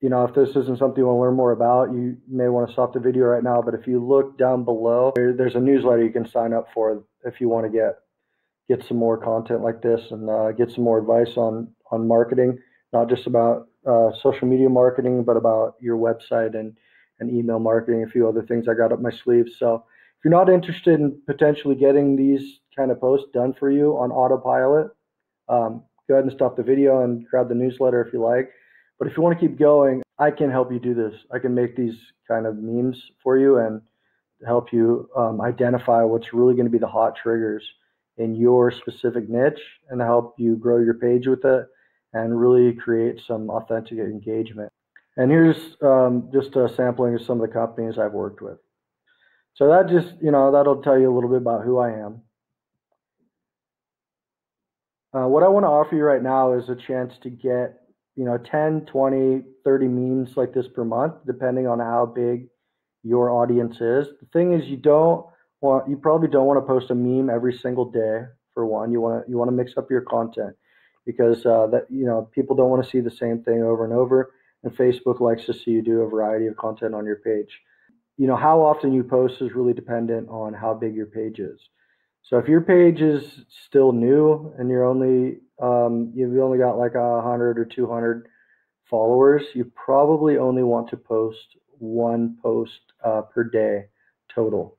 you 0.00 0.08
know, 0.08 0.24
if 0.24 0.34
this 0.34 0.48
isn't 0.56 0.78
something 0.78 0.96
you 0.96 1.06
want 1.06 1.18
to 1.18 1.20
learn 1.20 1.34
more 1.34 1.52
about, 1.52 1.92
you 1.92 2.16
may 2.26 2.48
want 2.48 2.66
to 2.66 2.72
stop 2.72 2.94
the 2.94 3.00
video 3.00 3.24
right 3.24 3.42
now. 3.42 3.60
But 3.60 3.74
if 3.74 3.86
you 3.86 4.02
look 4.02 4.38
down 4.38 4.64
below, 4.64 5.12
there's 5.14 5.56
a 5.56 5.60
newsletter 5.60 6.02
you 6.02 6.10
can 6.10 6.26
sign 6.26 6.54
up 6.54 6.68
for 6.72 7.04
if 7.24 7.38
you 7.40 7.48
want 7.48 7.66
to 7.66 7.70
get 7.70 7.96
get 8.66 8.86
some 8.86 8.96
more 8.96 9.18
content 9.18 9.62
like 9.62 9.82
this 9.82 10.00
and 10.10 10.30
uh, 10.30 10.52
get 10.52 10.70
some 10.70 10.84
more 10.84 10.98
advice 10.98 11.36
on 11.36 11.68
on 11.90 12.08
marketing, 12.08 12.58
not 12.92 13.10
just 13.10 13.26
about 13.26 13.68
uh, 13.86 14.10
social 14.22 14.48
media 14.48 14.70
marketing, 14.70 15.22
but 15.22 15.36
about 15.36 15.74
your 15.80 15.98
website 15.98 16.58
and 16.58 16.76
and 17.18 17.30
email 17.30 17.58
marketing, 17.58 18.02
a 18.02 18.10
few 18.10 18.26
other 18.26 18.42
things 18.42 18.68
I 18.68 18.74
got 18.74 18.92
up 18.92 19.02
my 19.02 19.10
sleeve. 19.10 19.48
So 19.58 19.84
if 20.20 20.24
you're 20.24 20.38
not 20.38 20.52
interested 20.52 21.00
in 21.00 21.18
potentially 21.26 21.74
getting 21.74 22.14
these 22.14 22.60
kind 22.76 22.90
of 22.90 23.00
posts 23.00 23.28
done 23.32 23.54
for 23.58 23.70
you 23.70 23.92
on 23.92 24.10
autopilot, 24.10 24.88
um, 25.48 25.82
go 26.08 26.14
ahead 26.14 26.24
and 26.24 26.32
stop 26.34 26.56
the 26.58 26.62
video 26.62 27.04
and 27.04 27.26
grab 27.26 27.48
the 27.48 27.54
newsletter 27.54 28.02
if 28.02 28.12
you 28.12 28.22
like. 28.22 28.50
But 28.98 29.08
if 29.08 29.16
you 29.16 29.22
want 29.22 29.40
to 29.40 29.48
keep 29.48 29.58
going, 29.58 30.02
I 30.18 30.30
can 30.30 30.50
help 30.50 30.70
you 30.70 30.78
do 30.78 30.92
this. 30.92 31.14
I 31.32 31.38
can 31.38 31.54
make 31.54 31.74
these 31.74 31.94
kind 32.28 32.46
of 32.46 32.58
memes 32.58 33.02
for 33.22 33.38
you, 33.38 33.56
and 33.56 33.80
help 34.46 34.74
you 34.74 35.08
um, 35.16 35.40
identify 35.40 36.02
what's 36.02 36.34
really 36.34 36.54
going 36.54 36.66
to 36.66 36.70
be 36.70 36.78
the 36.78 36.86
hot 36.86 37.14
triggers 37.16 37.64
in 38.18 38.34
your 38.34 38.70
specific 38.70 39.28
niche 39.28 39.60
and 39.88 40.00
help 40.02 40.34
you 40.38 40.56
grow 40.56 40.78
your 40.78 40.94
page 40.94 41.26
with 41.26 41.44
it 41.44 41.66
and 42.12 42.38
really 42.38 42.74
create 42.74 43.20
some 43.26 43.48
authentic 43.48 43.98
engagement. 43.98 44.70
And 45.16 45.30
here's 45.30 45.76
um, 45.82 46.28
just 46.32 46.56
a 46.56 46.68
sampling 46.76 47.14
of 47.14 47.22
some 47.22 47.40
of 47.40 47.48
the 47.48 47.52
companies 47.52 47.98
I've 47.98 48.12
worked 48.12 48.42
with. 48.42 48.58
So 49.54 49.68
that 49.68 49.88
just, 49.88 50.14
you 50.22 50.30
know, 50.30 50.52
that'll 50.52 50.82
tell 50.82 50.98
you 50.98 51.12
a 51.12 51.14
little 51.14 51.28
bit 51.30 51.38
about 51.38 51.64
who 51.64 51.78
I 51.78 51.90
am. 51.90 52.22
Uh, 55.12 55.26
what 55.26 55.42
I 55.42 55.48
want 55.48 55.64
to 55.64 55.68
offer 55.68 55.96
you 55.96 56.04
right 56.04 56.22
now 56.22 56.52
is 56.54 56.68
a 56.68 56.76
chance 56.76 57.14
to 57.22 57.30
get, 57.30 57.80
you 58.16 58.24
know, 58.24 58.38
10, 58.38 58.86
20, 58.86 59.42
30 59.64 59.88
memes 59.88 60.36
like 60.36 60.54
this 60.54 60.66
per 60.68 60.84
month, 60.84 61.14
depending 61.26 61.66
on 61.66 61.80
how 61.80 62.06
big 62.06 62.46
your 63.02 63.30
audience 63.30 63.76
is. 63.80 64.06
The 64.20 64.26
thing 64.32 64.52
is, 64.52 64.68
you 64.68 64.76
don't 64.76 65.26
want, 65.60 65.88
you 65.88 65.96
probably 65.96 66.28
don't 66.28 66.46
want 66.46 66.62
to 66.62 66.66
post 66.66 66.90
a 66.90 66.94
meme 66.94 67.28
every 67.28 67.56
single 67.58 67.90
day. 67.90 68.22
For 68.54 68.66
one, 68.66 68.90
you 68.90 69.00
want 69.00 69.24
to 69.24 69.30
you 69.30 69.38
want 69.38 69.48
to 69.48 69.56
mix 69.56 69.76
up 69.76 69.90
your 69.90 70.00
content 70.00 70.56
because 71.06 71.46
uh, 71.46 71.68
that 71.68 71.86
you 71.88 72.04
know 72.04 72.28
people 72.32 72.56
don't 72.56 72.68
want 72.68 72.84
to 72.84 72.90
see 72.90 73.00
the 73.00 73.10
same 73.10 73.42
thing 73.42 73.62
over 73.62 73.84
and 73.84 73.92
over, 73.92 74.32
and 74.64 74.76
Facebook 74.76 75.20
likes 75.20 75.46
to 75.46 75.54
see 75.54 75.70
you 75.70 75.82
do 75.82 76.00
a 76.00 76.08
variety 76.08 76.46
of 76.46 76.56
content 76.56 76.94
on 76.94 77.06
your 77.06 77.16
page. 77.16 77.60
You 78.20 78.26
know 78.26 78.36
how 78.36 78.60
often 78.60 78.92
you 78.92 79.02
post 79.02 79.40
is 79.40 79.54
really 79.54 79.72
dependent 79.72 80.28
on 80.28 80.52
how 80.52 80.74
big 80.74 80.94
your 80.94 81.06
page 81.06 81.38
is. 81.38 81.58
So 82.22 82.36
if 82.36 82.48
your 82.48 82.60
page 82.60 83.00
is 83.00 83.22
still 83.66 83.92
new 83.92 84.52
and 84.58 84.68
you're 84.68 84.84
only 84.84 85.38
um, 85.58 86.12
you've 86.14 86.38
only 86.38 86.58
got 86.58 86.76
like 86.76 86.96
a 86.96 87.22
hundred 87.22 87.58
or 87.58 87.64
two 87.64 87.90
hundred 87.90 88.28
followers, 88.90 89.44
you 89.54 89.72
probably 89.74 90.36
only 90.36 90.62
want 90.62 90.90
to 90.90 90.98
post 90.98 91.56
one 91.78 92.36
post 92.42 92.92
uh, 93.02 93.22
per 93.22 93.42
day 93.42 93.86
total. 94.34 94.76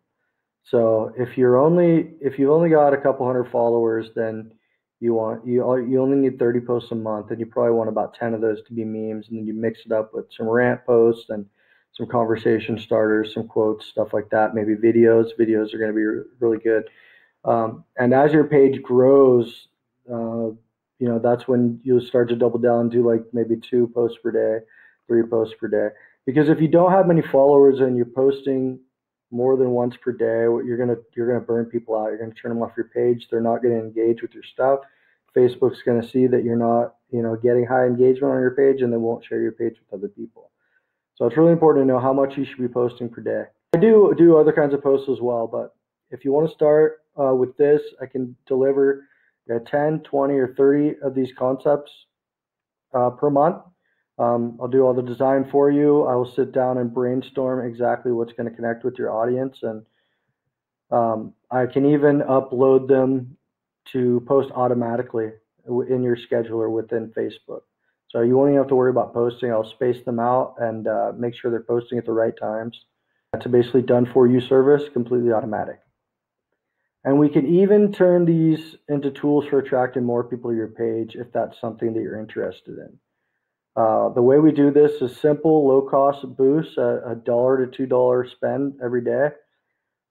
So 0.64 1.12
if 1.18 1.36
you're 1.36 1.58
only 1.58 2.12
if 2.22 2.38
you've 2.38 2.52
only 2.52 2.70
got 2.70 2.94
a 2.94 3.02
couple 3.02 3.26
hundred 3.26 3.50
followers, 3.52 4.06
then 4.16 4.52
you 5.00 5.16
want 5.16 5.48
you 5.48 5.66
you 5.78 6.00
only 6.00 6.18
need 6.18 6.38
30 6.38 6.60
posts 6.60 6.92
a 6.92 6.96
month, 6.96 7.32
and 7.32 7.40
you 7.40 7.48
probably 7.48 7.74
want 7.74 7.90
about 7.90 8.14
10 8.14 8.36
of 8.36 8.42
those 8.42 8.60
to 8.68 8.74
be 8.76 8.86
memes, 8.86 9.30
and 9.30 9.40
then 9.40 9.48
you 9.48 9.56
mix 9.56 9.80
it 9.84 9.92
up 9.92 10.14
with 10.14 10.26
some 10.38 10.48
rant 10.48 10.86
posts 10.86 11.26
and 11.30 11.48
some 11.94 12.08
conversation 12.08 12.80
starters, 12.80 13.34
some 13.34 13.48
quotes, 13.48 13.86
stuff 13.86 14.14
like 14.14 14.30
that. 14.30 14.56
Maybe 14.56 14.76
videos. 14.76 15.30
Videos 15.40 15.74
are 15.74 15.78
going 15.78 15.92
to 15.92 15.96
be 15.96 16.30
really 16.40 16.58
good. 16.58 16.84
Um, 17.44 17.84
and 17.98 18.14
as 18.14 18.32
your 18.32 18.46
page 18.46 18.82
grows, 18.82 19.68
uh, 20.12 20.52
you 21.00 21.08
know 21.08 21.18
that's 21.18 21.48
when 21.48 21.80
you'll 21.84 22.02
start 22.02 22.30
to 22.30 22.36
double 22.36 22.60
down, 22.60 22.90
do 22.90 23.08
like 23.08 23.24
maybe 23.34 23.56
two 23.58 23.88
posts 23.94 24.20
per 24.22 24.32
day, 24.32 24.66
three 25.08 25.24
posts 25.24 25.56
per 25.60 25.68
day. 25.68 25.90
Because 26.28 26.50
if 26.50 26.62
you 26.62 26.68
don't 26.68 26.92
have 26.92 27.08
many 27.08 27.24
followers 27.24 27.80
and 27.80 27.98
you're 27.98 28.06
posting 28.06 28.80
more 29.32 29.58
than 29.58 29.72
once 29.72 29.98
per 29.98 30.12
day, 30.12 30.44
you're 30.64 30.78
gonna 30.78 30.98
you're 31.16 31.28
gonna 31.28 31.40
burn 31.44 31.66
people 31.66 31.98
out. 31.98 32.08
You're 32.08 32.20
gonna 32.20 32.34
turn 32.36 32.54
them 32.54 32.62
off 32.62 32.78
your 32.78 32.90
page. 32.90 33.28
They're 33.32 33.42
not 33.42 33.64
gonna 33.64 33.80
engage 33.80 34.22
with 34.22 34.34
your 34.36 34.44
stuff. 34.44 34.82
Facebook's 35.36 35.82
gonna 35.82 36.08
see 36.08 36.28
that 36.28 36.44
you're 36.44 36.56
not 36.56 36.96
you 37.10 37.24
know 37.24 37.36
getting 37.36 37.66
high 37.66 37.86
engagement 37.86 38.34
on 38.34 38.40
your 38.40 38.56
page, 38.56 38.84
and 38.84 38.94
they 38.94 38.98
won't 38.98 39.26
share 39.26 39.42
your 39.42 39.54
page 39.54 39.78
with 39.80 40.00
other 40.00 40.10
people. 40.10 40.51
So 41.16 41.26
it's 41.26 41.38
really 41.38 41.52
important 41.52 41.84
to 41.84 41.88
know 41.88 42.00
how 42.00 42.14
much 42.14 42.38
you 42.38 42.46
should 42.46 42.58
be 42.58 42.68
posting 42.68 43.10
per 43.10 43.22
day. 43.22 43.44
I 43.74 43.78
do 43.78 44.14
do 44.18 44.38
other 44.38 44.52
kinds 44.52 44.74
of 44.74 44.84
posts 44.84 45.10
as 45.10 45.22
well, 45.22 45.48
but 45.48 45.76
if 46.10 46.26
you 46.26 46.32
want 46.32 46.48
to 46.48 46.54
start 46.54 47.02
uh, 47.20 47.34
with 47.34 47.56
this, 47.58 47.82
I 48.02 48.06
can 48.06 48.36
deliver 48.48 49.08
uh, 49.54 49.60
10, 49.66 50.02
20, 50.02 50.34
or 50.36 50.54
30 50.56 50.96
of 51.04 51.16
these 51.16 51.32
concepts 51.38 51.92
uh, 52.94 53.10
per 53.12 53.30
month. 53.30 53.64
Um, 54.18 54.58
I'll 54.62 54.68
do 54.68 54.82
all 54.82 54.94
the 54.94 55.02
design 55.02 55.48
for 55.50 55.72
you. 55.72 56.04
I 56.04 56.16
will 56.16 56.32
sit 56.32 56.52
down 56.52 56.78
and 56.78 56.94
brainstorm 56.94 57.66
exactly 57.66 58.12
what's 58.12 58.34
going 58.34 58.50
to 58.50 58.56
connect 58.56 58.84
with 58.84 59.00
your 59.00 59.12
audience. 59.12 59.60
And 59.64 59.86
um, 60.92 61.34
I 61.50 61.66
can 61.66 61.86
even 61.86 62.20
upload 62.22 62.88
them 62.88 63.38
to 63.94 64.24
post 64.28 64.52
automatically 64.54 65.32
in 65.66 66.04
your 66.04 66.18
scheduler 66.18 66.70
within 66.70 67.12
Facebook. 67.18 67.62
So 68.12 68.22
you 68.22 68.36
won't 68.36 68.50
even 68.50 68.58
have 68.58 68.68
to 68.68 68.76
worry 68.76 68.90
about 68.90 69.14
posting. 69.14 69.52
I'll 69.52 69.64
space 69.64 70.04
them 70.04 70.20
out 70.20 70.56
and 70.60 70.86
uh, 70.86 71.14
make 71.18 71.34
sure 71.34 71.50
they're 71.50 71.64
posting 71.64 71.98
at 71.98 72.06
the 72.06 72.12
right 72.12 72.38
times. 72.38 72.78
That's 73.32 73.46
a 73.46 73.50
basically 73.50 73.84
done 73.84 74.06
for 74.06 74.28
you 74.28 74.42
service, 74.42 74.84
completely 74.92 75.32
automatic. 75.32 75.80
And 77.06 77.18
we 77.18 77.30
can 77.30 77.48
even 77.48 77.94
turn 77.94 78.26
these 78.26 78.76
into 78.90 79.12
tools 79.12 79.46
for 79.48 79.60
attracting 79.60 80.04
more 80.04 80.26
people 80.26 80.52
to 80.52 80.58
your 80.58 80.68
page 80.68 81.16
if 81.16 81.32
that's 81.32 81.60
something 81.62 81.94
that 81.94 82.02
you're 82.02 82.20
interested 82.20 82.78
in. 82.78 83.00
Uh, 83.78 84.10
the 84.10 84.22
way 84.22 84.40
we 84.40 84.52
do 84.52 84.72
this 84.72 85.02
is 85.02 85.16
simple, 85.16 85.66
low 85.66 85.82
cost 85.82 86.26
boosts, 86.36 86.78
a, 86.78 87.02
a 87.08 87.16
dollar 87.16 87.66
to 87.66 87.72
two 87.72 87.86
dollar 87.86 88.28
spend 88.28 88.74
every 88.84 89.02
day. 89.02 89.30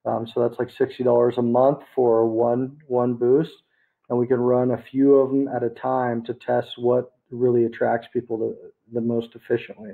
Um, 0.07 0.27
so 0.27 0.41
that's 0.41 0.59
like 0.59 0.71
sixty 0.71 1.05
dollars 1.05 1.37
a 1.37 1.43
month 1.43 1.81
for 1.95 2.27
one 2.27 2.79
one 2.87 3.15
boost, 3.15 3.53
and 4.09 4.19
we 4.19 4.27
can 4.27 4.41
run 4.41 4.71
a 4.71 4.83
few 4.91 5.17
of 5.17 5.29
them 5.29 5.47
at 5.49 5.63
a 5.63 5.69
time 5.69 6.25
to 6.25 6.33
test 6.33 6.71
what 6.79 7.13
really 7.31 7.65
attracts 7.65 8.09
people 8.13 8.39
to, 8.39 8.57
the 8.93 9.01
most 9.01 9.35
efficiently. 9.35 9.93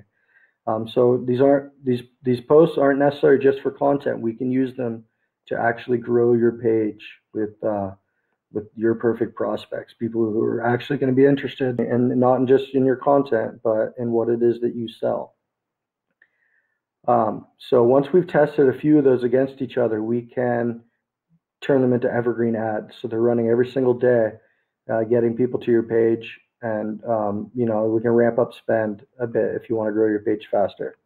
Um, 0.67 0.89
so 0.89 1.23
these 1.27 1.41
aren't 1.41 1.73
these 1.85 2.03
these 2.23 2.41
posts 2.41 2.77
aren't 2.79 2.99
necessarily 2.99 3.43
just 3.43 3.61
for 3.61 3.71
content. 3.71 4.21
We 4.21 4.35
can 4.35 4.51
use 4.51 4.77
them 4.77 5.05
to 5.47 5.59
actually 5.59 5.99
grow 5.99 6.35
your 6.35 6.53
page 6.53 7.05
with 7.33 7.63
uh, 7.63 7.93
with 8.53 8.69
your 8.75 8.95
perfect 8.95 9.35
prospects, 9.35 9.95
people 9.99 10.23
who 10.23 10.43
are 10.43 10.65
actually 10.65 10.99
going 10.99 11.15
to 11.15 11.17
be 11.17 11.27
interested 11.27 11.79
in 11.79 12.19
not 12.19 12.45
just 12.47 12.75
in 12.75 12.85
your 12.85 12.97
content, 12.97 13.61
but 13.63 13.93
in 13.99 14.11
what 14.11 14.29
it 14.29 14.43
is 14.43 14.61
that 14.61 14.75
you 14.75 14.89
sell. 14.89 15.35
Um, 17.07 17.47
so 17.59 17.85
once 17.85 18.13
we've 18.13 18.27
tested 18.27 18.69
a 18.69 18.79
few 18.79 18.99
of 18.99 19.05
those 19.05 19.23
against 19.23 19.63
each 19.63 19.77
other, 19.77 20.03
we 20.03 20.23
can 20.23 20.83
turn 21.61 21.81
them 21.81 21.93
into 21.93 22.11
evergreen 22.11 22.57
ads. 22.57 22.95
So 23.01 23.09
they're 23.09 23.21
running 23.21 23.49
every 23.49 23.69
single 23.69 23.95
day, 23.95 24.33
uh, 24.91 25.05
getting 25.05 25.37
people 25.37 25.61
to 25.61 25.71
your 25.71 25.83
page, 25.83 26.39
and 26.67 27.05
um, 27.05 27.51
you 27.55 27.67
know 27.67 27.85
we 27.87 28.01
can 28.01 28.11
ramp 28.11 28.39
up 28.39 28.53
spend 28.55 29.07
a 29.19 29.27
bit 29.27 29.55
if 29.55 29.69
you 29.69 29.77
want 29.77 29.89
to 29.89 29.93
grow 29.93 30.09
your 30.09 30.21
page 30.21 30.49
faster. 30.51 30.97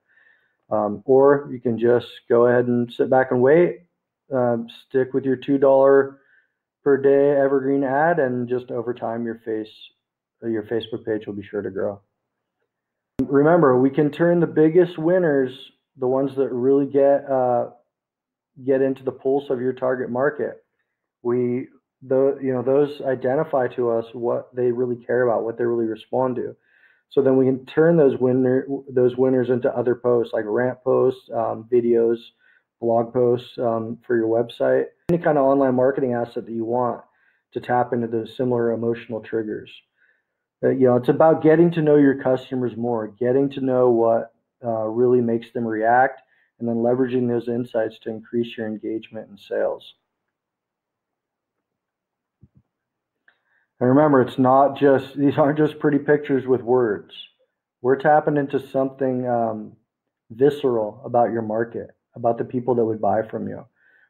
Um, 0.71 1.03
or 1.05 1.49
you 1.51 1.61
can 1.61 1.79
just 1.79 2.07
go 2.29 2.47
ahead 2.47 2.67
and 2.67 2.93
sit 2.93 3.11
back 3.11 3.33
and 3.33 3.43
wait, 3.43 3.83
uh, 4.35 4.59
stick 4.89 5.13
with 5.13 5.25
your 5.25 5.37
two 5.37 5.59
dollar 5.59 6.21
per 6.85 6.97
day 6.97 7.41
evergreen 7.41 7.85
ad, 7.85 8.19
and 8.19 8.49
just 8.49 8.71
over 8.71 8.95
time, 8.95 9.25
your 9.25 9.41
face, 9.45 9.69
your 10.43 10.63
Facebook 10.65 11.05
page 11.05 11.27
will 11.27 11.35
be 11.35 11.43
sure 11.43 11.63
to 11.63 11.71
grow. 11.71 12.01
Remember, 13.21 13.79
we 13.79 13.91
can 13.91 14.11
turn 14.11 14.41
the 14.41 14.47
biggest 14.47 14.97
winners, 14.97 15.53
the 15.99 16.07
ones 16.07 16.31
that 16.37 16.51
really 16.51 16.87
get 16.87 17.29
uh, 17.29 17.71
get 18.65 18.81
into 18.81 19.03
the 19.03 19.13
pulse 19.13 19.51
of 19.51 19.61
your 19.61 19.73
target 19.73 20.09
market. 20.09 20.65
We, 21.23 21.69
the 22.03 22.39
you 22.43 22.53
know, 22.53 22.63
those 22.63 23.01
identify 23.03 23.69
to 23.69 23.91
us 23.91 24.07
what 24.13 24.55
they 24.55 24.71
really 24.73 24.97
care 24.97 25.23
about, 25.23 25.45
what 25.45 25.59
they 25.59 25.65
really 25.65 25.87
respond 25.87 26.37
to. 26.37 26.57
So 27.11 27.23
then 27.23 27.37
we 27.37 27.45
can 27.45 27.67
turn 27.67 27.97
those 27.97 28.19
winner 28.19 28.67
those 28.89 29.17
winners 29.17 29.51
into 29.51 29.75
other 29.77 29.95
posts 29.95 30.33
like 30.33 30.45
rant 30.47 30.83
posts, 30.83 31.29
um, 31.35 31.69
videos, 31.71 32.19
blog 32.81 33.13
posts 33.13 33.59
um, 33.59 33.99
for 34.07 34.17
your 34.17 34.29
website, 34.29 34.87
any 35.11 35.19
kind 35.19 35.37
of 35.37 35.45
online 35.45 35.75
marketing 35.75 36.15
asset 36.15 36.47
that 36.47 36.53
you 36.53 36.65
want 36.65 37.03
to 37.53 37.61
tap 37.61 37.93
into 37.93 38.07
those 38.07 38.37
similar 38.37 38.73
emotional 38.73 39.21
triggers. 39.21 39.71
Uh, 40.63 40.69
you 40.69 40.87
know, 40.87 40.97
it's 40.97 41.09
about 41.09 41.43
getting 41.43 41.71
to 41.73 41.83
know 41.83 41.97
your 41.97 42.23
customers 42.23 42.77
more, 42.77 43.09
getting 43.09 43.51
to 43.51 43.61
know 43.61 43.91
what 43.91 44.33
uh, 44.65 44.87
really 44.87 45.21
makes 45.21 45.51
them 45.53 45.67
react, 45.67 46.21
and 46.59 46.69
then 46.69 46.77
leveraging 46.77 47.29
those 47.29 47.49
insights 47.49 47.99
to 47.99 48.11
increase 48.11 48.57
your 48.57 48.67
engagement 48.67 49.29
and 49.29 49.41
sales. 49.41 49.95
And 53.81 53.89
remember, 53.89 54.21
it's 54.21 54.39
not 54.39 54.79
just 54.79 55.17
these 55.17 55.39
aren't 55.39 55.59
just 55.59 55.79
pretty 55.79 55.99
pictures 55.99 56.47
with 56.47 56.61
words. 56.61 57.15
We're 57.81 57.97
tapping 57.97 58.37
into 58.37 58.65
something 58.69 59.27
um, 59.27 59.73
visceral 60.31 61.01
about 61.05 61.33
your 61.33 61.43
market 61.43 61.91
about 62.15 62.39
the 62.39 62.45
people 62.45 62.75
that 62.75 62.85
would 62.85 63.01
buy 63.01 63.23
from 63.23 63.49
you. 63.49 63.65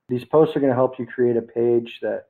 These 0.09 0.25
posts 0.25 0.57
are 0.57 0.61
going 0.61 0.71
to 0.71 0.77
help 0.77 0.99
you 0.99 1.07
create 1.07 1.37
a 1.37 1.43
page 1.43 1.99
that 2.03 2.25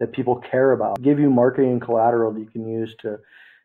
that 0.00 0.12
people 0.12 0.36
care 0.36 0.72
about, 0.72 1.00
give 1.02 1.20
you 1.20 1.28
marketing 1.28 1.78
collateral 1.78 2.32
that 2.32 2.40
you 2.40 2.46
can 2.46 2.66
use 2.66 2.94
to, 3.00 3.18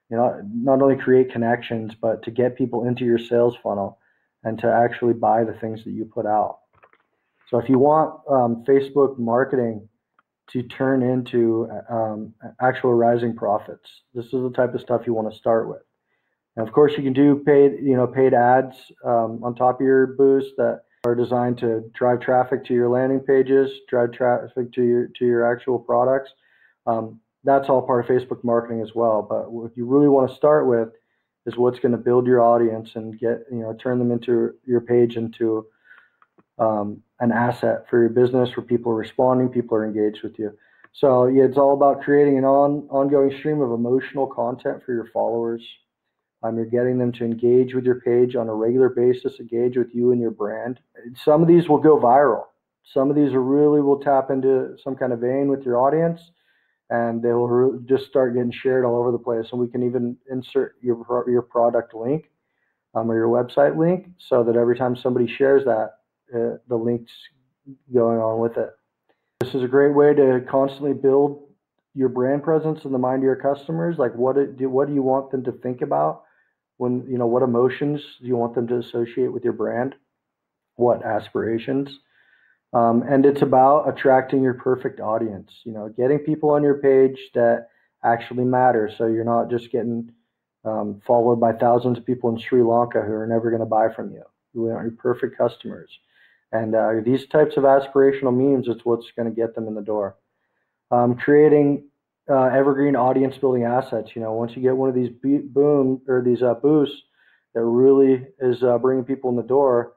you 0.10 0.18
know, 0.18 0.42
not 0.54 0.82
only 0.82 0.98
create 0.98 1.32
connections, 1.32 1.94
but 2.00 2.22
to 2.24 2.30
get 2.30 2.58
people 2.58 2.86
into 2.86 3.06
your 3.06 3.18
sales 3.18 3.56
funnel 3.64 3.98
and 4.44 4.60
to 4.60 4.68
actually 4.68 5.14
buy 5.14 5.46
the 5.46 5.54
things 5.54 5.84
that 5.86 5.92
you 5.92 6.04
put 6.04 6.26
out. 6.26 6.60
So 7.50 7.58
if 7.58 7.70
you 7.70 7.80
want 7.80 8.20
um, 8.30 8.66
Facebook 8.68 9.18
marketing 9.18 9.88
to 10.51 10.63
turn 10.63 11.01
into 11.01 11.67
um, 11.89 12.34
actual 12.62 12.93
rising 12.93 13.36
profits, 13.36 14.01
this 14.13 14.25
is 14.25 14.31
the 14.31 14.51
type 14.55 14.73
of 14.73 14.81
stuff 14.81 15.01
you 15.05 15.13
want 15.13 15.31
to 15.31 15.38
start 15.38 15.67
with. 15.67 15.81
And 16.55 16.67
of 16.67 16.73
course, 16.73 16.93
you 16.97 17.03
can 17.03 17.13
do 17.13 17.43
paid, 17.45 17.79
you 17.81 17.95
know, 17.95 18.08
paid 18.08 18.34
ads 18.34 18.77
um, 19.03 19.43
on 19.43 19.55
top 19.55 19.81
of 19.81 19.86
your 19.86 20.08
boost 20.08 20.55
that 20.58 20.81
are 21.05 21.15
designed 21.15 21.58
to 21.60 21.84
drive 21.93 22.19
traffic 22.19 22.65
to 22.65 22.73
your 22.73 22.89
landing 22.89 23.19
pages, 23.19 23.71
drive 23.89 24.12
traffic 24.12 24.71
to 24.73 24.84
your 24.84 25.08
to 25.19 25.25
your 25.25 25.51
actual 25.51 25.79
products. 25.79 26.31
Um, 26.88 27.19
that's 27.43 27.69
all 27.69 27.81
part 27.81 28.03
of 28.03 28.10
Facebook 28.10 28.43
marketing 28.43 28.81
as 28.81 28.95
well. 28.95 29.21
But 29.21 29.51
what 29.51 29.75
you 29.75 29.86
really 29.86 30.08
want 30.08 30.29
to 30.29 30.36
start 30.36 30.67
with 30.67 30.89
is 31.45 31.58
what's 31.58 31.79
going 31.79 31.91
to 31.91 31.97
build 31.97 32.25
your 32.25 32.41
audience 32.41 32.95
and 32.95 33.19
get 33.19 33.43
you 33.51 33.60
know 33.60 33.73
turn 33.73 33.99
them 33.99 34.12
into 34.12 34.55
your 34.65 34.81
page 34.81 35.17
into 35.17 35.65
um, 36.58 37.01
an 37.19 37.32
asset 37.32 37.86
for 37.89 37.99
your 37.99 38.10
business 38.10 38.56
where 38.56 38.65
people 38.65 38.91
are 38.91 38.95
responding, 38.95 39.49
people 39.49 39.78
are 39.78 39.86
engaged 39.86 40.23
with 40.23 40.38
you. 40.38 40.51
So 40.93 41.28
yeah, 41.28 41.43
it's 41.43 41.58
all 41.58 41.73
about 41.73 42.01
creating 42.01 42.38
an 42.38 42.45
on, 42.45 42.88
ongoing 42.89 43.36
stream 43.38 43.62
of 43.62 43.71
emotional 43.71 44.28
content 44.28 44.82
for 44.86 44.93
your 44.93 45.08
followers. 45.13 45.62
Um, 46.43 46.58
you're 46.58 46.65
getting 46.65 46.97
them 46.97 47.12
to 47.13 47.25
engage 47.25 47.73
with 47.73 47.86
your 47.86 48.01
page 48.01 48.36
on 48.36 48.49
a 48.49 48.54
regular 48.54 48.89
basis, 48.89 49.39
engage 49.39 49.78
with 49.78 49.93
you 49.93 50.12
and 50.12 50.21
your 50.21 50.32
brand. 50.32 50.80
Some 51.15 51.41
of 51.41 51.47
these 51.47 51.67
will 51.67 51.80
go 51.80 51.97
viral. 51.97 52.43
Some 52.84 53.10
of 53.10 53.15
these 53.15 53.34
really 53.34 53.82
will 53.82 53.99
tap 53.99 54.30
into 54.30 54.78
some 54.84 54.95
kind 54.95 55.12
of 55.12 55.19
vein 55.19 55.47
with 55.47 55.63
your 55.63 55.78
audience, 55.78 56.21
and 56.91 57.21
they 57.21 57.34
will 57.34 57.47
re- 57.47 57.80
just 57.86 58.06
start 58.06 58.36
getting 58.36 58.51
shared 58.51 58.86
all 58.86 58.95
over 58.95 59.12
the 59.12 59.17
place. 59.17 59.47
And 59.51 59.60
we 59.60 59.67
can 59.67 59.84
even 59.84 60.17
insert 60.30 60.75
your 60.82 61.25
your 61.28 61.41
product 61.41 61.95
link 61.95 62.30
um, 62.93 63.10
or 63.10 63.15
your 63.15 63.28
website 63.28 63.75
link 63.75 64.10
so 64.17 64.43
that 64.43 64.56
every 64.56 64.78
time 64.78 64.95
somebody 64.95 65.28
shares 65.28 65.65
that, 65.65 65.95
uh, 66.34 66.58
the 66.68 66.76
links 66.76 67.12
going 67.94 68.20
on 68.20 68.40
with 68.40 68.58
it. 68.58 68.70
This 69.40 69.54
is 69.54 69.64
a 69.64 69.68
great 69.68 69.94
way 69.94 70.14
to 70.14 70.46
constantly 70.50 70.94
build 70.94 71.44
your 71.94 72.10
brand 72.10 72.44
presence 72.44 72.84
in 72.86 72.92
the 72.92 72.98
mind 72.98 73.20
of 73.20 73.24
your 73.24 73.36
customers. 73.36 73.98
Like 73.98 74.14
what 74.16 74.58
do 74.58 74.70
what 74.70 74.88
do 74.88 74.94
you 74.94 75.04
want 75.04 75.32
them 75.32 75.44
to 75.46 75.52
think 75.52 75.82
about 75.82 76.24
when 76.78 77.06
you 77.10 77.18
know 77.18 77.28
what 77.28 77.44
emotions 77.44 78.02
do 78.22 78.28
you 78.28 78.36
want 78.36 78.56
them 78.56 78.68
to 78.68 78.78
associate 78.78 79.32
with 79.32 79.44
your 79.44 79.54
brand? 79.54 79.96
What 80.76 81.06
aspirations? 81.06 82.00
Um, 82.74 83.04
and 83.04 83.26
it's 83.26 83.42
about 83.42 83.88
attracting 83.88 84.44
your 84.44 84.56
perfect 84.56 85.00
audience. 85.00 85.52
You 85.64 85.72
know, 85.72 85.90
getting 85.90 86.20
people 86.20 86.50
on 86.52 86.64
your 86.64 86.80
page 86.80 87.18
that 87.34 87.70
actually 88.04 88.44
matter. 88.44 88.92
So 88.98 89.08
you're 89.08 89.24
not 89.24 89.50
just 89.50 89.72
getting 89.72 90.12
um, 90.66 91.02
followed 91.06 91.40
by 91.40 91.54
thousands 91.54 91.98
of 91.98 92.06
people 92.06 92.30
in 92.30 92.40
Sri 92.40 92.62
Lanka 92.62 93.02
who 93.02 93.14
are 93.14 93.28
never 93.28 93.50
going 93.50 93.62
to 93.62 93.66
buy 93.66 93.88
from 93.96 94.12
you. 94.12 94.24
You 94.54 94.62
want 94.64 94.84
your 94.84 94.92
perfect 94.92 95.38
customers. 95.38 95.90
And 96.51 96.75
uh, 96.75 96.91
these 97.03 97.27
types 97.27 97.58
of 97.58 97.63
aspirational 97.63 98.36
memes 98.36 98.67
is 98.67 98.84
what's 98.84 99.12
going 99.15 99.29
to 99.29 99.36
get 99.36 99.55
them 99.55 99.67
in 99.67 99.75
the 99.75 99.81
door. 99.81 100.15
Um, 100.91 101.15
creating 101.15 101.86
uh, 102.29 102.45
evergreen 102.45 102.95
audience 102.95 103.38
building 103.38 103.63
assets. 103.63 104.12
You 104.15 104.21
know, 104.21 104.34
once 104.34 104.55
you 104.55 104.62
get 104.62 104.75
one 104.75 104.89
of 104.89 104.95
these 104.95 105.12
boom 105.21 106.01
or 106.08 106.21
these 106.21 106.41
uh, 106.41 106.53
boosts 106.55 107.03
that 107.53 107.63
really 107.63 108.27
is 108.39 108.63
uh, 108.63 108.77
bringing 108.77 109.05
people 109.05 109.29
in 109.29 109.36
the 109.36 109.43
door, 109.43 109.93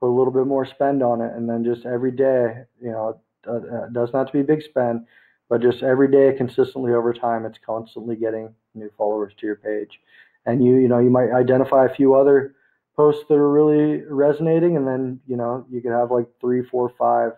put 0.00 0.08
a 0.08 0.16
little 0.16 0.32
bit 0.32 0.46
more 0.46 0.64
spend 0.64 1.02
on 1.02 1.20
it, 1.20 1.32
and 1.34 1.48
then 1.48 1.64
just 1.64 1.86
every 1.86 2.12
day, 2.12 2.64
you 2.80 2.90
know, 2.90 3.20
uh, 3.46 3.52
uh, 3.52 3.84
it 3.84 3.92
doesn't 3.92 4.14
have 4.14 4.26
to 4.26 4.32
be 4.32 4.42
big 4.42 4.62
spend, 4.62 5.06
but 5.48 5.62
just 5.62 5.82
every 5.82 6.10
day 6.10 6.36
consistently 6.36 6.92
over 6.92 7.12
time, 7.12 7.44
it's 7.44 7.58
constantly 7.64 8.16
getting 8.16 8.54
new 8.74 8.90
followers 8.96 9.32
to 9.38 9.46
your 9.46 9.56
page. 9.56 10.00
And 10.46 10.64
you, 10.64 10.76
you 10.76 10.88
know, 10.88 10.98
you 10.98 11.10
might 11.10 11.32
identify 11.32 11.86
a 11.86 11.94
few 11.94 12.14
other 12.14 12.54
posts 12.96 13.24
that 13.28 13.34
are 13.34 13.50
really 13.50 14.02
resonating, 14.08 14.76
and 14.76 14.86
then 14.86 15.20
you 15.26 15.36
know 15.36 15.66
you 15.70 15.80
could 15.80 15.92
have 15.92 16.10
like 16.10 16.26
three, 16.40 16.62
four, 16.64 16.92
five 16.98 17.32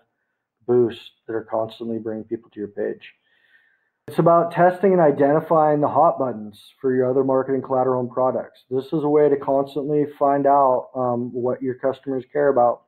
boosts 0.67 1.11
that 1.27 1.35
are 1.35 1.45
constantly 1.45 1.99
bringing 1.99 2.25
people 2.25 2.51
to 2.51 2.61
your 2.61 2.69
page. 2.69 3.13
It's 4.09 4.19
about 4.19 4.51
testing 4.51 4.93
and 4.93 5.01
identifying 5.01 5.81
the 5.81 5.89
hot 5.89 6.19
buttons 6.19 6.61
for 6.81 6.93
your 6.93 7.09
other 7.09 7.23
marketing 7.23 7.63
collateral 7.63 8.01
and 8.01 8.11
products. 8.11 8.61
This 8.69 8.87
is 8.87 9.05
a 9.05 9.09
way 9.09 9.29
to 9.29 9.37
constantly 9.37 10.07
find 10.19 10.45
out 10.47 10.91
um, 10.97 11.33
what 11.33 11.63
your 11.63 11.75
customers 11.77 12.25
care 12.33 12.49
about, 12.49 12.83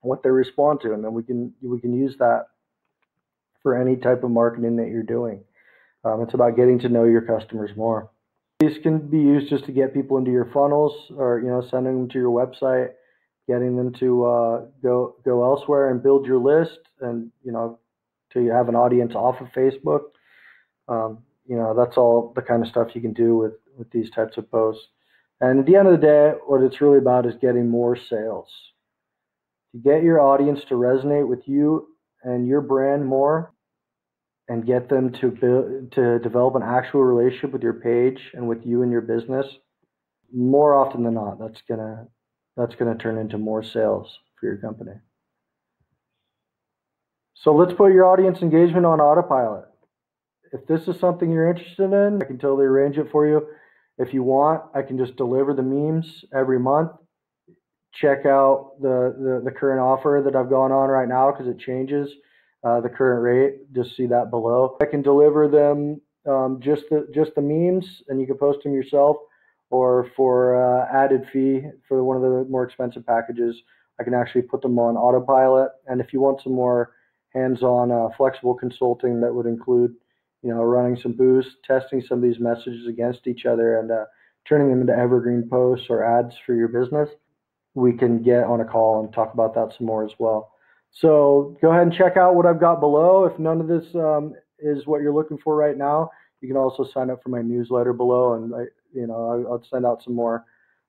what 0.00 0.22
they 0.22 0.30
respond 0.30 0.80
to, 0.82 0.92
and 0.92 1.02
then 1.02 1.12
we 1.12 1.24
can 1.24 1.52
we 1.60 1.80
can 1.80 1.92
use 1.92 2.16
that 2.18 2.46
for 3.62 3.76
any 3.76 3.96
type 3.96 4.22
of 4.22 4.30
marketing 4.30 4.76
that 4.76 4.88
you're 4.88 5.02
doing. 5.02 5.42
Um, 6.04 6.22
it's 6.22 6.34
about 6.34 6.56
getting 6.56 6.78
to 6.80 6.88
know 6.88 7.04
your 7.04 7.22
customers 7.22 7.70
more. 7.76 8.10
These 8.60 8.78
can 8.82 8.98
be 8.98 9.18
used 9.18 9.50
just 9.50 9.66
to 9.66 9.72
get 9.72 9.94
people 9.94 10.18
into 10.18 10.32
your 10.32 10.46
funnels, 10.46 11.12
or 11.16 11.40
you 11.40 11.48
know, 11.48 11.60
sending 11.60 11.96
them 11.96 12.08
to 12.08 12.18
your 12.18 12.30
website, 12.30 12.90
getting 13.46 13.76
them 13.76 13.92
to 13.94 14.24
uh, 14.24 14.64
go 14.82 15.14
go 15.24 15.44
elsewhere 15.44 15.90
and 15.90 16.02
build 16.02 16.26
your 16.26 16.38
list, 16.38 16.80
and 17.00 17.30
you 17.44 17.52
know, 17.52 17.78
to 18.32 18.46
have 18.48 18.68
an 18.68 18.74
audience 18.74 19.14
off 19.14 19.40
of 19.40 19.48
Facebook. 19.48 20.10
Um, 20.88 21.18
you 21.46 21.56
know, 21.56 21.72
that's 21.72 21.96
all 21.96 22.32
the 22.34 22.42
kind 22.42 22.62
of 22.62 22.68
stuff 22.68 22.94
you 22.94 23.00
can 23.00 23.12
do 23.12 23.36
with 23.36 23.52
with 23.76 23.90
these 23.92 24.10
types 24.10 24.36
of 24.36 24.50
posts. 24.50 24.88
And 25.40 25.60
at 25.60 25.66
the 25.66 25.76
end 25.76 25.86
of 25.86 26.00
the 26.00 26.06
day, 26.06 26.32
what 26.46 26.62
it's 26.62 26.80
really 26.80 26.98
about 26.98 27.26
is 27.26 27.34
getting 27.40 27.68
more 27.68 27.94
sales. 27.96 28.48
To 29.72 29.78
get 29.78 30.02
your 30.02 30.20
audience 30.20 30.60
to 30.68 30.74
resonate 30.74 31.28
with 31.28 31.46
you 31.46 31.88
and 32.24 32.48
your 32.48 32.60
brand 32.60 33.06
more, 33.06 33.52
and 34.48 34.66
get 34.66 34.88
them 34.88 35.12
to 35.12 35.30
build 35.30 35.92
to 35.92 36.18
develop 36.20 36.54
an 36.54 36.62
actual 36.62 37.04
relationship 37.04 37.52
with 37.52 37.62
your 37.62 37.74
page 37.74 38.30
and 38.34 38.48
with 38.48 38.64
you 38.64 38.82
and 38.82 38.90
your 38.90 39.02
business, 39.02 39.46
more 40.34 40.74
often 40.74 41.02
than 41.04 41.14
not, 41.14 41.38
that's 41.38 41.62
gonna 41.68 42.06
that's 42.56 42.74
gonna 42.74 42.96
turn 42.96 43.18
into 43.18 43.38
more 43.38 43.62
sales 43.62 44.18
for 44.40 44.46
your 44.46 44.56
company. 44.56 44.92
So 47.34 47.54
let's 47.54 47.72
put 47.72 47.92
your 47.92 48.06
audience 48.06 48.42
engagement 48.42 48.86
on 48.86 49.00
autopilot. 49.00 49.66
If 50.52 50.66
this 50.66 50.88
is 50.88 50.98
something 50.98 51.30
you're 51.30 51.48
interested 51.48 51.92
in, 51.92 52.20
I 52.22 52.24
can 52.24 52.38
totally 52.38 52.64
arrange 52.64 52.98
it 52.98 53.10
for 53.12 53.28
you. 53.28 53.46
If 53.98 54.14
you 54.14 54.22
want, 54.22 54.62
I 54.74 54.82
can 54.82 54.96
just 54.96 55.16
deliver 55.16 55.54
the 55.54 55.62
memes 55.62 56.24
every 56.34 56.58
month. 56.58 56.92
Check 57.92 58.26
out 58.26 58.72
the, 58.80 59.14
the, 59.18 59.42
the 59.44 59.50
current 59.50 59.80
offer 59.80 60.22
that 60.24 60.34
I've 60.34 60.50
gone 60.50 60.72
on 60.72 60.88
right 60.88 61.08
now 61.08 61.30
because 61.30 61.48
it 61.48 61.58
changes 61.58 62.10
uh, 62.64 62.80
the 62.80 62.88
current 62.88 63.22
rate. 63.22 63.72
Just 63.72 63.96
see 63.96 64.06
that 64.06 64.30
below. 64.30 64.76
I 64.80 64.86
can 64.86 65.02
deliver 65.02 65.48
them 65.48 66.00
um, 66.28 66.60
just 66.60 66.84
the 66.90 67.08
just 67.14 67.34
the 67.34 67.42
memes, 67.42 68.02
and 68.08 68.20
you 68.20 68.26
can 68.26 68.36
post 68.36 68.62
them 68.62 68.74
yourself, 68.74 69.16
or 69.70 70.10
for 70.16 70.56
uh, 70.56 70.86
added 70.92 71.26
fee 71.32 71.62
for 71.88 72.04
one 72.04 72.16
of 72.16 72.22
the 72.22 72.50
more 72.50 72.64
expensive 72.64 73.06
packages, 73.06 73.56
I 74.00 74.04
can 74.04 74.14
actually 74.14 74.42
put 74.42 74.62
them 74.62 74.78
on 74.78 74.96
autopilot. 74.96 75.70
And 75.86 76.00
if 76.00 76.12
you 76.12 76.20
want 76.20 76.42
some 76.42 76.54
more 76.54 76.92
hands-on 77.34 77.92
uh, 77.92 78.08
flexible 78.16 78.54
consulting, 78.54 79.20
that 79.20 79.34
would 79.34 79.46
include 79.46 79.94
you 80.42 80.50
know 80.50 80.62
running 80.62 80.96
some 81.00 81.12
boosts, 81.12 81.54
testing 81.64 82.02
some 82.02 82.18
of 82.18 82.24
these 82.24 82.40
messages 82.40 82.86
against 82.86 83.26
each 83.26 83.46
other, 83.46 83.78
and 83.78 83.90
uh, 83.90 84.04
turning 84.46 84.70
them 84.70 84.80
into 84.80 84.96
evergreen 84.96 85.48
posts 85.48 85.86
or 85.88 86.04
ads 86.04 86.34
for 86.44 86.54
your 86.54 86.68
business. 86.68 87.08
We 87.74 87.92
can 87.92 88.22
get 88.22 88.44
on 88.44 88.60
a 88.60 88.64
call 88.64 89.04
and 89.04 89.12
talk 89.12 89.32
about 89.34 89.54
that 89.54 89.74
some 89.76 89.86
more 89.86 90.04
as 90.04 90.12
well. 90.18 90.52
So 90.90 91.56
go 91.60 91.70
ahead 91.70 91.82
and 91.82 91.92
check 91.92 92.16
out 92.16 92.34
what 92.34 92.46
I've 92.46 92.60
got 92.60 92.80
below. 92.80 93.24
If 93.24 93.38
none 93.38 93.60
of 93.60 93.68
this 93.68 93.84
um, 93.94 94.34
is 94.58 94.86
what 94.86 95.00
you're 95.00 95.14
looking 95.14 95.38
for 95.38 95.54
right 95.54 95.76
now, 95.76 96.10
you 96.40 96.48
can 96.48 96.56
also 96.56 96.84
sign 96.84 97.10
up 97.10 97.22
for 97.22 97.28
my 97.30 97.42
newsletter 97.42 97.92
below, 97.92 98.34
and 98.34 98.54
I, 98.54 98.64
you 98.92 99.06
know 99.06 99.46
I'll 99.50 99.64
send 99.70 99.86
out 99.86 100.02
some 100.02 100.14
more 100.14 100.44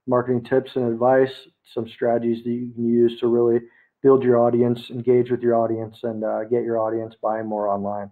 marketing 0.08 0.44
tips 0.44 0.72
and 0.76 0.92
advice, 0.92 1.32
some 1.74 1.88
strategies 1.88 2.44
that 2.44 2.50
you 2.50 2.72
can 2.74 2.88
use 2.88 3.20
to 3.20 3.28
really 3.28 3.60
build 4.02 4.24
your 4.24 4.38
audience, 4.38 4.90
engage 4.90 5.30
with 5.30 5.42
your 5.42 5.56
audience, 5.56 6.00
and 6.04 6.24
uh, 6.24 6.44
get 6.46 6.64
your 6.64 6.80
audience 6.80 7.16
buying 7.22 7.46
more 7.46 7.68
online. 7.68 8.10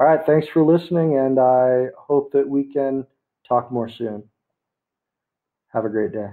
All 0.00 0.06
right, 0.06 0.20
thanks 0.26 0.46
for 0.48 0.64
listening, 0.64 1.18
and 1.18 1.38
I 1.38 1.86
hope 1.96 2.32
that 2.32 2.48
we 2.48 2.72
can 2.72 3.06
talk 3.46 3.72
more 3.72 3.88
soon. 3.88 4.24
Have 5.68 5.84
a 5.84 5.90
great 5.90 6.12
day. 6.12 6.28